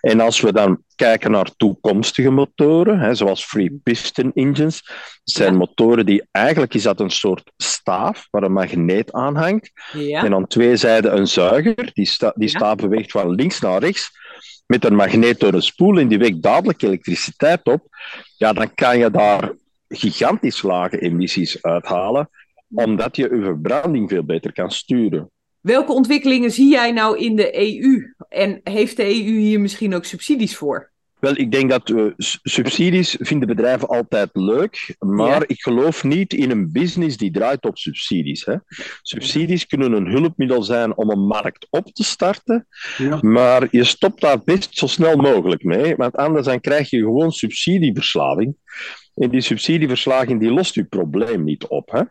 En 0.00 0.20
als 0.20 0.40
we 0.40 0.52
dan 0.52 0.82
kijken 0.94 1.30
naar 1.30 1.50
toekomstige 1.56 2.30
motoren, 2.30 2.98
hè, 2.98 3.14
zoals 3.14 3.44
free 3.44 3.80
piston 3.82 4.30
engines, 4.34 4.90
zijn 5.24 5.52
Ja. 5.52 5.58
motoren 5.58 6.06
die 6.06 6.26
eigenlijk 6.30 6.74
is 6.74 6.82
dat 6.82 7.00
een 7.00 7.10
soort 7.10 7.52
staaf 7.56 8.28
waar 8.30 8.42
een 8.42 8.52
magneet 8.52 9.12
aan 9.12 9.36
hangt. 9.36 9.70
Ja. 9.92 10.24
En 10.24 10.34
aan 10.34 10.46
twee 10.46 10.76
zijden 10.76 11.16
een 11.16 11.26
zuiger. 11.28 11.90
Die, 11.92 12.06
sta, 12.06 12.32
die 12.36 12.48
staaf 12.48 12.74
beweegt 12.76 13.10
van 13.10 13.30
links 13.34 13.60
naar 13.60 13.80
rechts 13.82 14.16
met 14.68 14.84
een 14.84 14.94
magneet 14.94 15.40
door 15.40 15.54
een 15.54 15.62
spoel 15.62 15.98
en 15.98 16.08
die 16.08 16.18
wekt 16.18 16.42
dadelijk 16.42 16.82
elektriciteit 16.82 17.64
op. 17.64 17.82
Ja, 18.36 18.52
dan 18.52 18.74
kan 18.74 18.98
je 18.98 19.10
daar 19.10 19.52
gigantisch 19.88 20.62
lage 20.62 20.98
emissies 20.98 21.62
uithalen, 21.62 22.30
omdat 22.68 23.16
je 23.16 23.22
je 23.22 23.42
verbranding 23.42 24.08
veel 24.08 24.24
beter 24.24 24.52
kan 24.52 24.70
sturen. 24.70 25.30
Welke 25.60 25.92
ontwikkelingen 25.92 26.50
zie 26.50 26.70
jij 26.70 26.92
nou 26.92 27.18
in 27.18 27.36
de 27.36 27.56
EU? 27.56 28.14
En 28.28 28.60
heeft 28.64 28.96
de 28.96 29.04
EU 29.04 29.38
hier 29.38 29.60
misschien 29.60 29.94
ook 29.94 30.04
subsidies 30.04 30.56
voor? 30.56 30.90
Wel, 31.20 31.36
ik 31.36 31.52
denk 31.52 31.70
dat 31.70 31.88
uh, 31.88 32.12
subsidies 32.42 33.16
vinden 33.20 33.48
bedrijven 33.48 33.88
altijd 33.88 34.30
leuk, 34.32 34.96
maar 34.98 35.42
ik 35.46 35.62
geloof 35.62 36.04
niet 36.04 36.32
in 36.32 36.50
een 36.50 36.72
business 36.72 37.16
die 37.16 37.30
draait 37.30 37.66
op 37.66 37.78
subsidies. 37.78 38.44
Hè. 38.44 38.54
Subsidies 39.02 39.66
kunnen 39.66 39.92
een 39.92 40.06
hulpmiddel 40.06 40.62
zijn 40.62 40.96
om 40.96 41.10
een 41.10 41.26
markt 41.26 41.66
op 41.70 41.92
te 41.92 42.04
starten, 42.04 42.66
ja. 42.96 43.18
maar 43.22 43.68
je 43.70 43.84
stopt 43.84 44.20
daar 44.20 44.44
best 44.44 44.78
zo 44.78 44.86
snel 44.86 45.16
mogelijk 45.16 45.62
mee, 45.62 45.96
want 45.96 46.16
anders 46.16 46.46
dan 46.46 46.60
krijg 46.60 46.90
je 46.90 46.98
gewoon 46.98 47.32
subsidieverslaving. 47.32 48.56
En 49.18 49.30
die 49.30 49.40
subsidieverslaging 49.40 50.40
die 50.40 50.50
lost 50.50 50.74
je 50.74 50.84
probleem 50.84 51.44
niet 51.44 51.66
op. 51.66 51.90
Hè? 51.90 52.02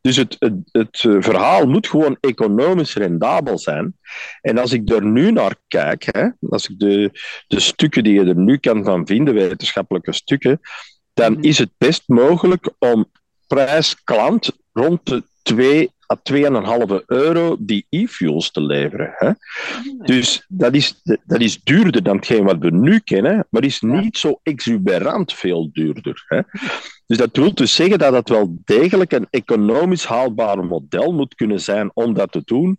Dus 0.00 0.16
het, 0.16 0.36
het, 0.38 0.54
het, 0.72 1.04
eh, 1.04 1.16
verhaal 1.18 1.66
moet 1.66 1.88
gewoon 1.88 2.16
economisch 2.20 2.94
rendabel 2.94 3.58
zijn. 3.58 3.96
En 4.40 4.58
als 4.58 4.72
ik 4.72 4.90
er 4.90 5.04
nu 5.04 5.30
naar 5.30 5.54
kijk, 5.68 6.08
hè, 6.12 6.28
als 6.48 6.68
ik 6.68 6.78
de, 6.78 7.10
de 7.46 7.60
stukken 7.60 8.04
die 8.04 8.14
je 8.14 8.24
er 8.24 8.36
nu 8.36 8.58
kan 8.58 8.84
van 8.84 9.06
vinden, 9.06 9.34
wetenschappelijke 9.34 10.12
stukken, 10.12 10.60
dan 11.14 11.42
is 11.42 11.58
het 11.58 11.70
best 11.78 12.02
mogelijk 12.06 12.70
om 12.78 13.10
prijsklant 13.46 14.50
rond 14.72 15.06
de 15.06 15.22
2 15.42 15.90
à 16.12 16.20
2,5 16.98 17.04
euro 17.06 17.56
die 17.58 17.86
e-fuels 17.88 18.50
te 18.50 18.62
leveren. 18.62 19.14
Hè? 19.16 19.30
Dus 20.04 20.44
dat 20.48 20.74
is, 20.74 21.00
dat 21.24 21.40
is 21.40 21.62
duurder 21.62 22.02
dan 22.02 22.16
hetgeen 22.16 22.44
wat 22.44 22.58
we 22.58 22.70
nu 22.70 22.98
kennen, 22.98 23.46
maar 23.50 23.64
is 23.64 23.80
niet 23.80 24.18
zo 24.18 24.40
exuberant 24.42 25.32
veel 25.32 25.70
duurder. 25.72 26.24
Hè? 26.26 26.40
Dus 27.06 27.16
dat 27.16 27.36
wil 27.36 27.54
dus 27.54 27.74
zeggen 27.74 27.98
dat 27.98 28.12
het 28.12 28.28
wel 28.28 28.56
degelijk 28.64 29.12
een 29.12 29.26
economisch 29.30 30.04
haalbaar 30.04 30.64
model 30.64 31.12
moet 31.12 31.34
kunnen 31.34 31.60
zijn 31.60 31.90
om 31.94 32.14
dat 32.14 32.32
te 32.32 32.42
doen, 32.44 32.78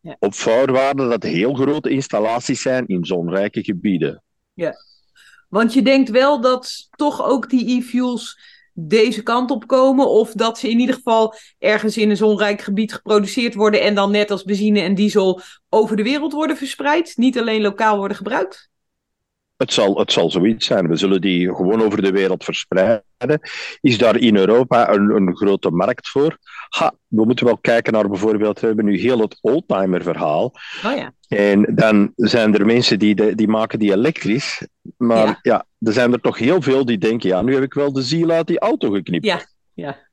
ja. 0.00 0.16
op 0.18 0.34
voorwaarde 0.34 1.08
dat 1.08 1.22
heel 1.22 1.54
grote 1.54 1.90
installaties 1.90 2.62
zijn 2.62 2.86
in 2.86 3.04
zonrijke 3.04 3.64
gebieden. 3.64 4.22
Ja, 4.54 4.74
want 5.48 5.72
je 5.72 5.82
denkt 5.82 6.10
wel 6.10 6.40
dat 6.40 6.88
toch 6.90 7.24
ook 7.24 7.50
die 7.50 7.78
e-fuels 7.78 8.38
deze 8.72 9.22
kant 9.22 9.50
op 9.50 9.66
komen. 9.66 10.08
Of 10.08 10.32
dat 10.32 10.58
ze 10.58 10.70
in 10.70 10.80
ieder 10.80 10.94
geval 10.94 11.34
ergens 11.58 11.96
in 11.96 12.10
een 12.10 12.16
zonrijk 12.16 12.60
gebied 12.60 12.92
geproduceerd 12.92 13.54
worden. 13.54 13.80
En 13.80 13.94
dan 13.94 14.10
net 14.10 14.30
als 14.30 14.44
benzine 14.44 14.80
en 14.80 14.94
diesel 14.94 15.40
over 15.68 15.96
de 15.96 16.02
wereld 16.02 16.32
worden 16.32 16.56
verspreid. 16.56 17.12
Niet 17.16 17.38
alleen 17.38 17.62
lokaal 17.62 17.96
worden 17.96 18.16
gebruikt. 18.16 18.70
Het 19.56 19.72
zal, 19.72 19.98
het 19.98 20.12
zal 20.12 20.30
zoiets 20.30 20.66
zijn. 20.66 20.88
We 20.88 20.96
zullen 20.96 21.20
die 21.20 21.54
gewoon 21.54 21.82
over 21.82 22.02
de 22.02 22.10
wereld 22.10 22.44
verspreiden. 22.44 23.04
Is 23.80 23.98
daar 23.98 24.16
in 24.16 24.36
Europa 24.36 24.92
een, 24.92 25.10
een 25.10 25.36
grote 25.36 25.70
markt 25.70 26.08
voor? 26.08 26.38
Ha, 26.68 26.92
we 27.06 27.24
moeten 27.24 27.46
wel 27.46 27.58
kijken 27.58 27.92
naar 27.92 28.08
bijvoorbeeld, 28.08 28.60
we 28.60 28.66
hebben 28.66 28.84
nu 28.84 28.98
heel 28.98 29.18
het 29.18 29.38
oldtimer 29.40 30.02
verhaal. 30.02 30.54
Oh 30.84 30.96
ja. 30.96 31.12
En 31.28 31.74
dan 31.74 32.12
zijn 32.16 32.54
er 32.54 32.66
mensen 32.66 32.98
die, 32.98 33.14
de, 33.14 33.34
die 33.34 33.48
maken 33.48 33.78
die 33.78 33.92
elektrisch. 33.92 34.66
Maar 35.06 35.26
ja. 35.26 35.38
ja. 35.42 35.66
er 35.78 35.92
zijn 35.92 36.12
er 36.12 36.20
toch 36.20 36.38
heel 36.38 36.62
veel 36.62 36.84
die 36.84 36.98
denken, 36.98 37.28
ja, 37.28 37.42
nu 37.42 37.54
heb 37.54 37.62
ik 37.62 37.74
wel 37.74 37.92
de 37.92 38.02
ziel 38.02 38.30
uit 38.30 38.46
die 38.46 38.58
auto 38.58 38.90
geknipt. 38.90 39.24
Ja, 39.24 39.40
ja. 39.74 40.10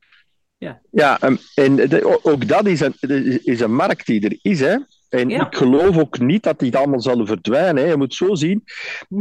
Ja, 0.58 0.80
ja 0.90 1.18
en 1.54 1.76
de, 1.76 2.18
ook 2.22 2.48
dat 2.48 2.66
is 2.66 2.80
een, 2.80 2.94
is 3.44 3.60
een 3.60 3.74
markt 3.74 4.06
die 4.06 4.24
er 4.24 4.38
is, 4.42 4.60
hè. 4.60 4.76
En 5.08 5.28
ja. 5.28 5.46
ik 5.46 5.56
geloof 5.56 5.98
ook 5.98 6.18
niet 6.18 6.42
dat 6.42 6.58
die 6.58 6.76
allemaal 6.76 7.00
zullen 7.00 7.26
verdwijnen. 7.26 7.82
Hè. 7.82 7.88
Je 7.88 7.96
moet 7.96 8.14
zo 8.14 8.34
zien, 8.34 8.64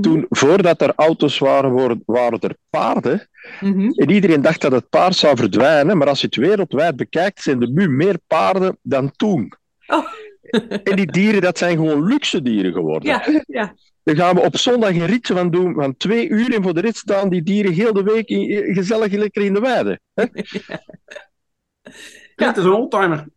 toen, 0.01 0.25
voordat 0.29 0.81
er 0.81 0.93
auto's 0.95 1.37
waren, 1.37 2.01
waren 2.05 2.39
er 2.39 2.55
paarden. 2.69 3.29
Mm 3.59 3.73
-hmm. 3.73 3.91
En 3.91 4.09
iedereen 4.09 4.41
dacht 4.41 4.61
dat 4.61 4.71
het 4.71 4.89
paard 4.89 5.15
zou 5.15 5.37
verdwijnen. 5.37 5.97
Maar 5.97 6.07
als 6.07 6.21
je 6.21 6.25
het 6.25 6.35
wereldwijd 6.35 6.95
bekijkt, 6.95 7.41
zijn 7.41 7.61
er 7.61 7.71
nu 7.71 7.89
meer 7.89 8.19
paarden 8.27 8.77
dan 8.81 9.11
toen. 9.15 9.53
Oh. 9.87 10.05
En 10.83 10.95
die 10.95 11.11
dieren, 11.11 11.41
dat 11.41 11.57
zijn 11.57 11.77
gewoon 11.77 12.05
luxe 12.05 12.41
dieren 12.41 12.73
geworden. 12.73 13.09
Ja, 13.09 13.43
ja. 13.47 13.75
Daar 14.03 14.15
gaan 14.15 14.35
we 14.35 14.41
op 14.41 14.57
zondag 14.57 14.89
een 14.89 15.05
ritje 15.05 15.33
van 15.33 15.51
doen, 15.51 15.73
van 15.73 15.97
twee 15.97 16.29
uur. 16.29 16.53
En 16.53 16.63
voor 16.63 16.73
de 16.73 16.81
rit 16.81 16.97
staan 16.97 17.29
die 17.29 17.43
dieren 17.43 17.73
heel 17.73 17.93
de 17.93 18.03
week 18.03 18.27
in, 18.29 18.73
gezellig 18.73 19.11
lekker 19.11 19.43
in 19.43 19.53
de 19.53 19.59
weide. 19.59 19.99
Hè? 20.13 20.25
Ja. 22.35 22.47
Het 22.47 22.57
is 22.57 22.63
een 22.63 22.71
oldtimer. 22.71 23.27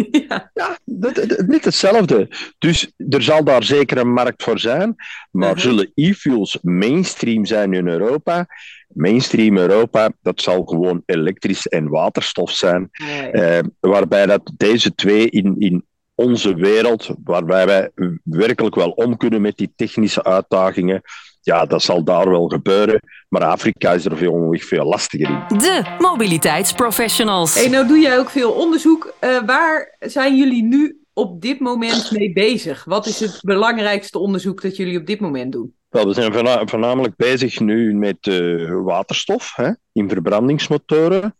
Ja, 0.28 0.50
ja 0.54 0.78
dat, 0.84 1.14
dat, 1.14 1.46
niet 1.46 1.64
hetzelfde. 1.64 2.28
Dus 2.58 2.92
er 3.08 3.22
zal 3.22 3.44
daar 3.44 3.62
zeker 3.62 3.98
een 3.98 4.12
markt 4.12 4.42
voor 4.42 4.58
zijn. 4.58 4.94
Maar 5.30 5.52
-huh. 5.52 5.58
zullen 5.58 5.92
e-fuels 5.94 6.58
mainstream 6.62 7.44
zijn 7.44 7.72
in 7.72 7.88
Europa? 7.88 8.46
Mainstream 8.88 9.56
Europa, 9.56 10.12
dat 10.22 10.40
zal 10.40 10.64
gewoon 10.64 11.02
elektrisch 11.06 11.66
en 11.66 11.88
waterstof 11.88 12.50
zijn. 12.50 12.88
Nee. 13.04 13.32
Uh, 13.32 13.58
waarbij 13.80 14.26
dat 14.26 14.52
deze 14.56 14.94
twee 14.94 15.30
in, 15.30 15.54
in 15.58 15.84
onze 16.20 16.54
wereld, 16.54 17.10
waarbij 17.24 17.66
wij 17.66 17.90
werkelijk 18.24 18.74
wel 18.74 18.90
om 18.90 19.16
kunnen 19.16 19.40
met 19.40 19.56
die 19.56 19.72
technische 19.76 20.24
uitdagingen, 20.24 21.02
ja, 21.40 21.66
dat 21.66 21.82
zal 21.82 22.04
daar 22.04 22.30
wel 22.30 22.48
gebeuren. 22.48 23.00
Maar 23.28 23.44
Afrika 23.44 23.92
is 23.92 24.04
er 24.04 24.16
veel, 24.16 24.56
veel 24.58 24.84
lastiger 24.84 25.28
in. 25.28 25.58
De 25.58 25.96
mobiliteitsprofessionals. 25.98 27.54
Hey, 27.54 27.68
nou 27.68 27.86
doe 27.86 27.98
jij 27.98 28.18
ook 28.18 28.30
veel 28.30 28.52
onderzoek. 28.52 29.14
Uh, 29.20 29.42
waar 29.46 29.96
zijn 29.98 30.36
jullie 30.36 30.62
nu 30.62 31.00
op 31.12 31.40
dit 31.40 31.60
moment 31.60 32.10
mee 32.10 32.32
bezig? 32.32 32.84
Wat 32.84 33.06
is 33.06 33.20
het 33.20 33.38
belangrijkste 33.40 34.18
onderzoek 34.18 34.62
dat 34.62 34.76
jullie 34.76 34.98
op 34.98 35.06
dit 35.06 35.20
moment 35.20 35.52
doen? 35.52 35.74
Wel, 35.88 36.06
we 36.06 36.14
zijn 36.14 36.32
voorna 36.32 36.66
voornamelijk 36.66 37.16
bezig 37.16 37.60
nu 37.60 37.94
met 37.94 38.26
uh, 38.26 38.82
waterstof 38.84 39.52
hè, 39.56 39.70
in 39.92 40.08
verbrandingsmotoren. 40.08 41.36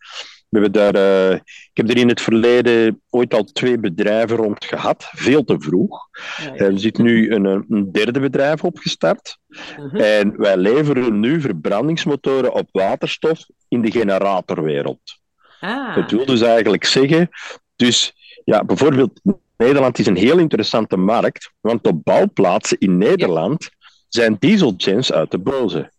We 0.51 0.61
hebben 0.61 0.73
daar, 0.73 0.97
uh, 0.97 1.35
ik 1.35 1.71
heb 1.73 1.89
er 1.89 1.97
in 1.97 2.09
het 2.09 2.21
verleden 2.21 3.03
ooit 3.11 3.35
al 3.35 3.45
twee 3.45 3.79
bedrijven 3.79 4.37
rond 4.37 4.65
gehad, 4.65 5.09
veel 5.13 5.45
te 5.45 5.57
vroeg. 5.59 6.09
Ja, 6.45 6.55
Er 6.55 6.79
zit 6.79 6.99
nu 6.99 7.31
een, 7.31 7.45
een, 7.45 7.93
derde 7.93 8.21
bedrijf 8.21 8.65
opgestart. 8.65 9.39
Uh 9.49 9.59
-huh. 9.77 10.19
En 10.19 10.37
wij 10.37 10.57
leveren 10.57 11.21
nu 11.21 11.41
verbrandingsmotoren 11.41 12.53
op 12.53 12.69
waterstof 12.73 13.47
in 13.69 13.83
de 13.83 13.91
generatorwereld. 13.91 15.19
Ah. 15.61 15.95
Dat 15.95 16.11
wil 16.11 16.27
dus 16.27 16.41
eigenlijk 16.41 16.85
zeggen, 16.85 17.29
dus 17.77 18.15
ja, 18.45 18.65
bijvoorbeeld 18.65 19.21
Nederland 19.57 19.99
is 19.99 20.07
een 20.07 20.17
heel 20.17 20.39
interessante 20.39 20.97
markt, 20.97 21.53
want 21.61 21.87
op 21.87 22.05
bouwplaatsen 22.05 22.79
in 22.79 22.99
Nederland 22.99 23.63
ja. 23.63 23.89
zijn 24.09 24.37
dieselgens 24.39 25.13
uit 25.13 25.31
de 25.31 25.39
boze. 25.39 25.91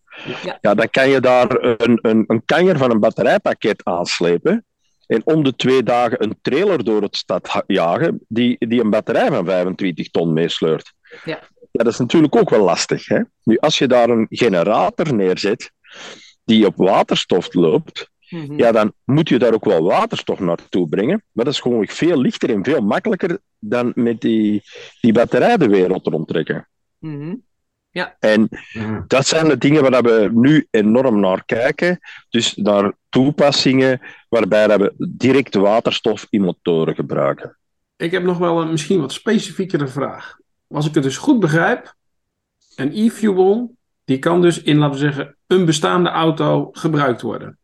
Ja. 0.43 0.57
ja, 0.61 0.73
dan 0.73 0.89
kan 0.89 1.09
je 1.09 1.19
daar 1.19 1.63
een, 1.63 1.99
een, 2.01 2.23
een 2.27 2.45
kanjer 2.45 2.77
van 2.77 2.91
een 2.91 2.99
batterijpakket 2.99 3.83
aanslepen 3.83 4.65
en 5.07 5.21
om 5.23 5.43
de 5.43 5.55
twee 5.55 5.83
dagen 5.83 6.23
een 6.23 6.37
trailer 6.41 6.83
door 6.83 7.01
het 7.01 7.15
stad 7.15 7.63
jagen 7.67 8.25
die, 8.27 8.55
die 8.59 8.81
een 8.81 8.89
batterij 8.89 9.27
van 9.27 9.45
25 9.45 10.09
ton 10.09 10.33
meesleurt. 10.33 10.93
Ja. 11.25 11.39
ja, 11.71 11.83
dat 11.83 11.93
is 11.93 11.99
natuurlijk 11.99 12.35
ook 12.35 12.49
wel 12.49 12.63
lastig. 12.63 13.07
Hè? 13.07 13.21
Nu, 13.43 13.57
als 13.57 13.77
je 13.77 13.87
daar 13.87 14.09
een 14.09 14.27
generator 14.29 15.13
neerzet 15.13 15.71
die 16.43 16.65
op 16.65 16.75
waterstof 16.75 17.53
loopt, 17.53 18.09
Mm 18.31 18.45
-hmm. 18.45 18.57
ja, 18.57 18.71
dan 18.71 18.93
moet 19.03 19.29
je 19.29 19.39
daar 19.39 19.53
ook 19.53 19.65
wel 19.65 19.83
waterstof 19.83 20.39
naartoe 20.39 20.87
brengen. 20.87 21.23
Maar 21.31 21.45
dat 21.45 21.53
is 21.53 21.59
gewoon 21.59 21.87
veel 21.87 22.21
lichter 22.21 22.49
en 22.49 22.63
veel 22.63 22.81
makkelijker 22.81 23.39
dan 23.59 23.91
met 23.95 24.21
die, 24.21 24.61
die 25.01 25.13
batterij 25.13 25.57
de 25.57 25.67
wereld 25.67 26.07
rondtrekken. 26.07 26.69
Mm 26.97 27.21
-hmm. 27.21 27.43
Ja. 27.91 28.15
En 28.19 28.49
dat 29.07 29.27
zijn 29.27 29.47
de 29.47 29.57
dingen 29.57 29.91
waar 29.91 30.03
we 30.03 30.29
nu 30.33 30.67
enorm 30.69 31.19
naar 31.19 31.45
kijken. 31.45 31.99
Dus 32.29 32.55
naar 32.55 32.93
toepassingen 33.09 34.01
waarbij 34.29 34.77
we 34.77 34.93
direct 34.97 35.55
waterstof 35.55 36.27
in 36.29 36.41
motoren 36.41 36.95
gebruiken. 36.95 37.57
Ik 37.97 38.11
heb 38.11 38.23
nog 38.23 38.37
wel 38.37 38.61
een 38.61 38.71
misschien 38.71 39.01
wat 39.01 39.11
specifiekere 39.11 39.87
vraag. 39.87 40.37
Als 40.67 40.87
ik 40.87 40.93
het 40.93 41.03
dus 41.03 41.17
goed 41.17 41.39
begrijp, 41.39 41.95
een 42.75 42.91
e-fuel 42.93 43.75
die 44.05 44.19
kan 44.19 44.41
dus 44.41 44.61
in, 44.61 44.77
laten 44.77 44.99
we 44.99 45.05
zeggen, 45.05 45.35
een 45.47 45.65
bestaande 45.65 46.09
auto 46.09 46.69
gebruikt 46.71 47.21
worden. 47.21 47.57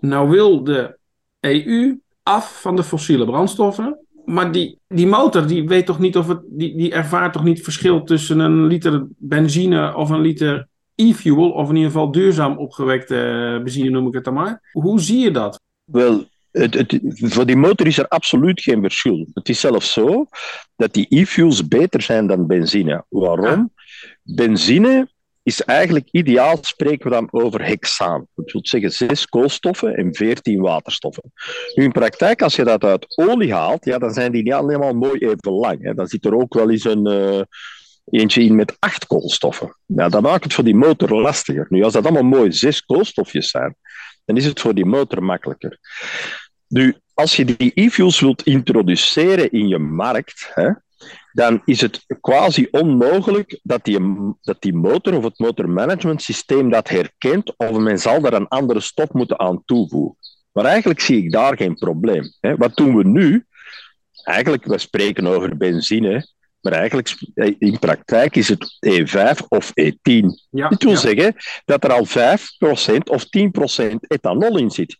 Nou 0.00 0.28
wil 0.28 0.64
de 0.64 0.98
EU 1.40 2.00
af 2.22 2.60
van 2.60 2.76
de 2.76 2.84
fossiele 2.84 3.24
brandstoffen. 3.24 3.98
Maar 4.32 4.52
die, 4.52 4.78
die 4.88 5.06
motor 5.06 5.46
die 5.46 5.68
weet 5.68 5.86
toch 5.86 5.98
niet 5.98 6.16
of 6.16 6.28
het. 6.28 6.40
Die, 6.46 6.76
die 6.76 6.92
ervaart 6.92 7.32
toch 7.32 7.44
niet 7.44 7.62
verschil 7.62 8.04
tussen 8.04 8.38
een 8.38 8.66
liter 8.66 9.06
benzine 9.16 9.96
of 9.96 10.10
een 10.10 10.20
liter 10.20 10.68
e-fuel. 10.94 11.50
Of 11.50 11.68
in 11.68 11.74
ieder 11.74 11.90
geval 11.90 12.10
duurzaam 12.10 12.58
opgewekte 12.58 13.14
benzine, 13.62 13.90
noem 13.90 14.06
ik 14.06 14.14
het 14.14 14.24
dan 14.24 14.34
maar. 14.34 14.70
Hoe 14.72 15.00
zie 15.00 15.18
je 15.18 15.30
dat? 15.30 15.60
Wel, 15.84 16.24
het, 16.50 16.74
het, 16.74 17.00
voor 17.14 17.46
die 17.46 17.56
motor 17.56 17.86
is 17.86 17.98
er 17.98 18.08
absoluut 18.08 18.62
geen 18.62 18.80
verschil. 18.80 19.26
Het 19.34 19.48
is 19.48 19.60
zelfs 19.60 19.92
zo 19.92 20.26
dat 20.76 20.94
die 20.94 21.06
e-fuels 21.08 21.68
beter 21.68 22.02
zijn 22.02 22.26
dan 22.26 22.46
benzine. 22.46 23.04
Waarom? 23.08 23.44
Ja. 23.44 23.70
Benzine 24.22 25.08
is 25.42 25.62
eigenlijk 25.62 26.08
ideaal, 26.10 26.58
spreken 26.60 27.10
we 27.10 27.14
dan 27.14 27.28
over 27.30 27.64
hexaan. 27.64 28.26
Dat 28.34 28.52
wil 28.52 28.60
zeggen 28.64 28.92
zes 28.92 29.26
koolstoffen 29.26 29.96
en 29.96 30.14
veertien 30.14 30.60
waterstoffen. 30.60 31.32
Nu 31.74 31.84
in 31.84 31.92
praktijk, 31.92 32.42
als 32.42 32.56
je 32.56 32.64
dat 32.64 32.84
uit 32.84 33.18
olie 33.18 33.52
haalt, 33.52 33.84
ja, 33.84 33.98
dan 33.98 34.12
zijn 34.12 34.32
die 34.32 34.42
niet 34.42 34.52
allemaal 34.52 34.92
mooi 34.92 35.18
even 35.18 35.52
lang. 35.52 35.82
Hè. 35.82 35.94
Dan 35.94 36.06
zit 36.06 36.24
er 36.24 36.36
ook 36.36 36.54
wel 36.54 36.70
eens 36.70 36.84
een, 36.84 37.08
uh, 37.08 37.40
eentje 38.10 38.42
in 38.42 38.54
met 38.54 38.76
acht 38.78 39.06
koolstoffen. 39.06 39.76
Ja, 39.86 40.08
dat 40.08 40.22
maakt 40.22 40.44
het 40.44 40.54
voor 40.54 40.64
die 40.64 40.74
motor 40.74 41.20
lastiger. 41.20 41.66
Nu, 41.68 41.82
als 41.82 41.92
dat 41.92 42.04
allemaal 42.04 42.38
mooi 42.38 42.52
zes 42.52 42.84
koolstofjes 42.84 43.50
zijn, 43.50 43.76
dan 44.24 44.36
is 44.36 44.44
het 44.44 44.60
voor 44.60 44.74
die 44.74 44.86
motor 44.86 45.22
makkelijker. 45.22 45.78
Nu, 46.68 46.96
als 47.14 47.36
je 47.36 47.44
die 47.44 47.72
e-fuels 47.74 48.20
wilt 48.20 48.42
introduceren 48.42 49.50
in 49.50 49.68
je 49.68 49.78
markt, 49.78 50.50
hè, 50.54 50.70
dan 51.32 51.62
is 51.64 51.80
het 51.80 52.04
quasi 52.20 52.68
onmogelijk 52.70 53.60
dat 53.62 53.84
die, 53.84 53.98
dat 54.40 54.62
die 54.62 54.74
motor 54.74 55.16
of 55.16 55.24
het 55.24 55.38
motormanagementsysteem 55.38 56.70
dat 56.70 56.88
herkent 56.88 57.56
of 57.56 57.78
men 57.78 57.98
zal 57.98 58.20
daar 58.20 58.32
een 58.32 58.48
andere 58.48 58.80
stof 58.80 59.12
moeten 59.12 59.38
aan 59.38 59.62
toevoegen. 59.64 60.16
Maar 60.52 60.64
eigenlijk 60.64 61.00
zie 61.00 61.24
ik 61.24 61.32
daar 61.32 61.56
geen 61.56 61.74
probleem. 61.74 62.32
Hè. 62.40 62.56
Wat 62.56 62.76
doen 62.76 62.96
we 62.96 63.04
nu? 63.04 63.46
Eigenlijk, 64.24 64.64
we 64.64 64.78
spreken 64.78 65.26
over 65.26 65.56
benzine, 65.56 66.26
maar 66.60 66.72
eigenlijk 66.72 67.16
in 67.58 67.78
praktijk 67.78 68.36
is 68.36 68.48
het 68.48 68.78
E5 68.86 69.48
of 69.48 69.70
E10. 69.70 70.26
Ja, 70.50 70.68
Dit 70.68 70.82
wil 70.82 70.92
ja. 70.92 70.98
zeggen 70.98 71.34
dat 71.64 71.84
er 71.84 71.92
al 71.92 72.06
5% 72.06 72.10
of 73.04 73.24
10% 73.24 73.94
ethanol 74.08 74.58
in 74.58 74.70
zit. 74.70 74.96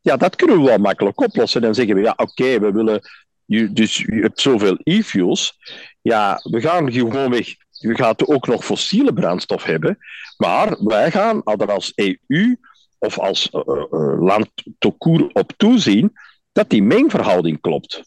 Ja, 0.00 0.16
dat 0.16 0.36
kunnen 0.36 0.56
we 0.56 0.64
wel 0.64 0.78
makkelijk 0.78 1.20
oplossen. 1.20 1.60
Dan 1.60 1.74
zeggen 1.74 1.94
we, 1.94 2.00
ja, 2.00 2.14
oké, 2.16 2.58
we 2.60 2.72
willen... 2.72 3.00
je- 3.58 3.72
Dus 3.72 3.96
je 3.96 4.20
hebt 4.20 4.40
zoveel 4.40 4.78
e-fuels. 4.82 5.58
Ja, 6.02 6.40
we 6.42 6.60
gaan 6.60 6.92
gewoonweg... 6.92 7.54
Je 7.70 7.94
gaat 7.94 8.26
ook 8.26 8.46
nog 8.46 8.64
fossiele 8.64 9.12
brandstof 9.12 9.64
hebben. 9.64 9.98
Maar 10.36 10.76
wij 10.84 11.10
gaan 11.10 11.42
er 11.44 11.72
als 11.72 11.92
EU 11.94 12.56
of 12.98 13.18
als 13.18 13.50
eh, 13.50 13.60
eh, 13.60 14.22
land 14.22 14.48
toekoer 14.78 15.30
op 15.32 15.52
toezien 15.56 16.12
dat 16.52 16.70
die 16.70 16.82
mengverhouding 16.82 17.60
klopt. 17.60 18.02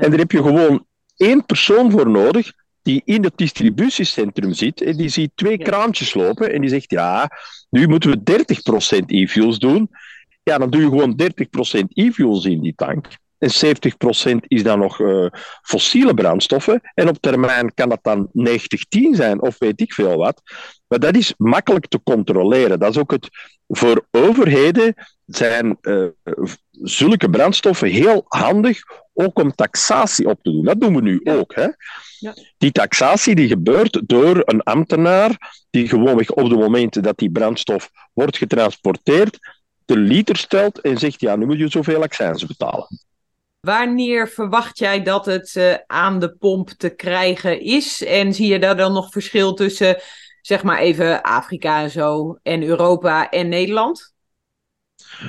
En 0.00 0.10
daar 0.10 0.18
heb 0.18 0.30
je 0.32 0.42
gewoon 0.42 0.86
één 1.16 1.46
persoon 1.46 1.90
voor 1.90 2.10
nodig 2.10 2.52
die 2.82 3.02
in 3.04 3.24
het 3.24 3.32
distributiecentrum 3.36 4.52
zit 4.52 4.80
en 4.80 4.96
die 4.96 5.08
ziet 5.08 5.30
twee 5.34 5.58
kraantjes 5.58 6.14
lopen 6.14 6.52
en 6.52 6.60
die 6.60 6.70
zegt, 6.70 6.90
ja, 6.90 7.30
nu 7.70 7.88
moeten 7.88 8.10
we 8.10 8.22
30% 9.02 9.04
e-fuels 9.06 9.58
doen. 9.58 9.90
Ja, 10.42 10.58
dan 10.58 10.70
doe 10.70 10.80
je 10.80 10.88
gewoon 10.88 11.20
30% 11.22 11.84
e-fuels 11.92 12.44
in 12.44 12.60
die 12.60 12.74
tank. 12.76 13.06
En 13.38 13.50
70% 14.32 14.36
is 14.46 14.62
dan 14.62 14.78
nog 14.78 15.00
eh, 15.00 15.26
fossiele 15.62 16.14
brandstoffen. 16.14 16.80
En 16.94 17.08
op 17.08 17.16
termijn 17.20 17.74
kan 17.74 17.88
dat 17.88 17.98
dan 18.02 18.28
90-10 18.48 19.10
zijn, 19.10 19.42
of 19.42 19.58
weet 19.58 19.80
ik 19.80 19.92
veel 19.92 20.16
wat. 20.16 20.42
Maar 20.88 20.98
dat 20.98 21.16
is 21.16 21.34
makkelijk 21.36 21.86
te 21.86 22.02
controleren. 22.02 22.78
Dat 22.78 22.90
is 22.90 22.98
ook 22.98 23.10
het... 23.10 23.28
Voor 23.68 24.06
overheden 24.10 24.94
zijn 25.26 25.78
eh, 25.80 26.04
zulke 26.70 27.30
brandstoffen 27.30 27.88
heel 27.88 28.24
handig 28.28 28.78
ook 29.12 29.38
om 29.38 29.54
taxatie 29.54 30.28
op 30.28 30.42
te 30.42 30.50
doen. 30.50 30.64
Dat 30.64 30.80
doen 30.80 30.94
we 30.94 31.00
nu 31.00 31.20
Ja. 31.22 31.34
ook. 31.34 31.54
Hè? 31.54 31.66
Ja. 32.18 32.34
Die 32.58 32.72
taxatie 32.72 33.34
die 33.34 33.48
gebeurt 33.48 34.00
door 34.06 34.42
een 34.44 34.62
ambtenaar 34.62 35.62
die 35.70 35.88
gewoonweg 35.88 36.30
op 36.30 36.48
de 36.48 36.56
momenten 36.56 37.02
dat 37.02 37.18
die 37.18 37.30
brandstof 37.30 37.90
wordt 38.12 38.36
getransporteerd, 38.36 39.38
de 39.84 39.96
liter 39.96 40.36
stelt 40.36 40.80
en 40.80 40.98
zegt, 40.98 41.20
ja, 41.20 41.36
nu 41.36 41.46
moet 41.46 41.58
je 41.58 41.68
zoveel 41.68 42.02
accijns 42.02 42.46
betalen. 42.46 42.88
Wanneer 43.64 44.28
verwacht 44.28 44.78
jij 44.78 45.02
dat 45.02 45.26
het 45.26 45.56
eh, 45.56 45.74
aan 45.86 46.18
de 46.18 46.36
pomp 46.36 46.68
te 46.68 46.88
krijgen 46.88 47.60
is? 47.60 48.04
En 48.04 48.34
zie 48.34 48.46
je 48.46 48.58
daar 48.58 48.76
dan 48.76 48.92
nog 48.92 49.12
verschil 49.12 49.54
tussen, 49.54 49.96
zeg 50.40 50.62
maar 50.62 50.78
even 50.78 51.22
Afrika 51.22 51.82
en 51.82 51.90
zo, 51.90 52.38
en 52.42 52.62
Europa 52.62 53.30
en 53.30 53.48
Nederland? 53.48 54.12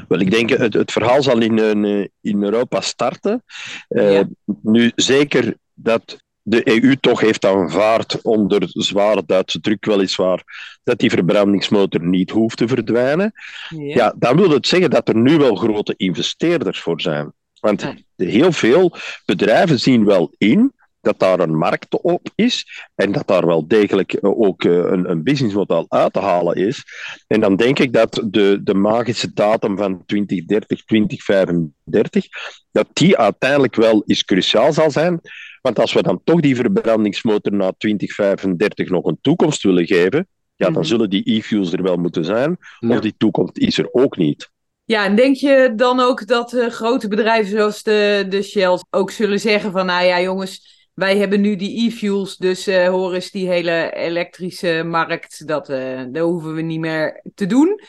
Wel, 0.08 0.20
ik 0.20 0.32
denk, 0.32 0.50
het, 0.50 0.74
het 0.74 0.92
verhaal 0.92 1.24
zal 1.24 1.42
in, 1.42 1.60
eh, 1.60 2.06
in 2.22 2.44
Europa 2.44 2.82
starten. 2.82 3.44
Eh, 3.88 4.14
Ja. 4.14 4.28
Nu, 4.62 4.92
zeker 4.96 5.58
dat 5.74 6.24
de 6.42 6.62
EU 6.82 6.96
toch 6.96 7.20
heeft 7.20 7.46
aanvaard, 7.46 8.22
onder 8.22 8.64
zware 8.68 9.24
Duitse 9.26 9.60
druk 9.60 9.86
weliswaar, 9.86 10.44
dat 10.84 11.00
die 11.00 11.10
verbrandingsmotor 11.10 12.04
niet 12.04 12.30
hoeft 12.30 12.58
te 12.58 12.68
verdwijnen. 12.68 13.32
Ja, 13.70 14.14
dan 14.18 14.38
wil 14.38 14.50
het 14.50 14.68
zeggen 14.68 14.90
dat 14.90 15.08
er 15.08 15.16
nu 15.16 15.38
wel 15.38 15.56
grote 15.56 15.94
investeerders 15.98 16.80
voor 16.80 17.02
zijn. 17.02 17.34
Want 17.66 17.94
heel 18.16 18.52
veel 18.52 18.96
bedrijven 19.26 19.80
zien 19.80 20.06
wel 20.06 20.34
in 20.38 20.74
dat 21.02 21.20
daar 21.20 21.40
een 21.40 21.58
markt 21.58 22.02
op 22.02 22.30
is 22.36 22.66
en 22.96 23.12
dat 23.12 23.28
daar 23.28 23.46
wel 23.46 23.68
degelijk 23.68 24.14
eh, 24.14 24.40
ook 24.40 24.64
eh, 24.64 24.72
een, 24.72 25.10
een 25.10 25.24
businessmodel 25.24 25.86
uit 25.90 26.14
te 26.14 26.20
halen 26.20 26.56
is. 26.56 26.84
En 27.28 27.40
dan 27.40 27.56
denk 27.56 27.80
ik 27.80 27.94
dat 27.94 28.22
de, 28.26 28.60
de 28.64 28.74
magische 28.74 29.34
datum 29.34 29.78
van 29.78 30.06
2030, 30.06 30.86
2035, 30.86 32.26
dat 32.72 32.88
die 32.94 33.18
uiteindelijk 33.18 33.76
wel 33.76 34.04
eens 34.06 34.24
cruciaal 34.26 34.74
zal 34.74 34.92
zijn. 34.92 35.20
Want 35.62 35.80
als 35.80 35.94
we 35.94 36.02
dan 36.04 36.22
toch 36.24 36.40
die 36.40 36.56
verbrandingsmotor 36.56 37.54
na 37.54 37.72
2035 37.78 38.90
nog 38.90 39.06
een 39.06 39.18
toekomst 39.22 39.64
willen 39.64 39.86
geven, 39.86 40.28
ja, 40.56 40.66
dan 40.66 40.74
Mhm. 40.74 40.84
zullen 40.84 41.10
die 41.10 41.32
e-fuels 41.36 41.72
er 41.74 41.84
wel 41.84 41.98
moeten 41.98 42.26
zijn. 42.26 42.58
Of 42.80 43.00
die 43.00 43.14
toekomst 43.18 43.58
is 43.58 43.78
er 43.78 43.90
ook 43.92 44.18
niet. 44.18 44.54
Ja, 44.86 45.06
en 45.06 45.16
denk 45.16 45.36
je 45.36 45.74
dan 45.76 46.00
ook 46.00 46.28
dat 46.28 46.54
eh, 46.54 46.68
grote 46.68 47.08
bedrijven 47.08 47.52
zoals 47.52 47.84
de, 47.84 48.26
de 48.30 48.42
Shells 48.42 48.84
ook 48.90 49.12
zullen 49.12 49.40
zeggen 49.40 49.72
van, 49.72 49.86
nou 49.86 50.06
ja 50.06 50.22
jongens, 50.22 50.90
wij 50.94 51.18
hebben 51.18 51.42
nu 51.42 51.56
die 51.56 51.88
e-fuels, 51.88 52.38
dus 52.38 52.68
eh 52.68 52.88
hoor 52.88 53.14
eens 53.14 53.32
die 53.32 53.48
hele 53.48 53.94
elektrische 53.94 54.84
markt, 54.86 55.48
dat, 55.48 55.66
dat 56.12 56.24
hoeven 56.24 56.56
we 56.56 56.62
niet 56.62 56.80
meer 56.80 57.22
te 57.36 57.46
doen? 57.46 57.80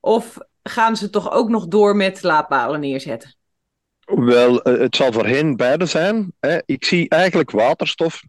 Of 0.00 0.38
gaan 0.62 0.96
ze 0.96 1.10
toch 1.10 1.32
ook 1.32 1.48
nog 1.48 1.66
door 1.66 1.96
met 1.96 2.22
laadpalen 2.22 2.80
neerzetten? 2.80 3.34
Wel, 4.04 4.60
het 4.62 4.96
zal 4.96 5.12
voor 5.12 5.26
hen 5.26 5.56
beide 5.56 5.86
zijn. 5.86 6.32
Ik 6.64 6.84
zie 6.84 7.08
eigenlijk 7.08 7.50
waterstof 7.50 8.22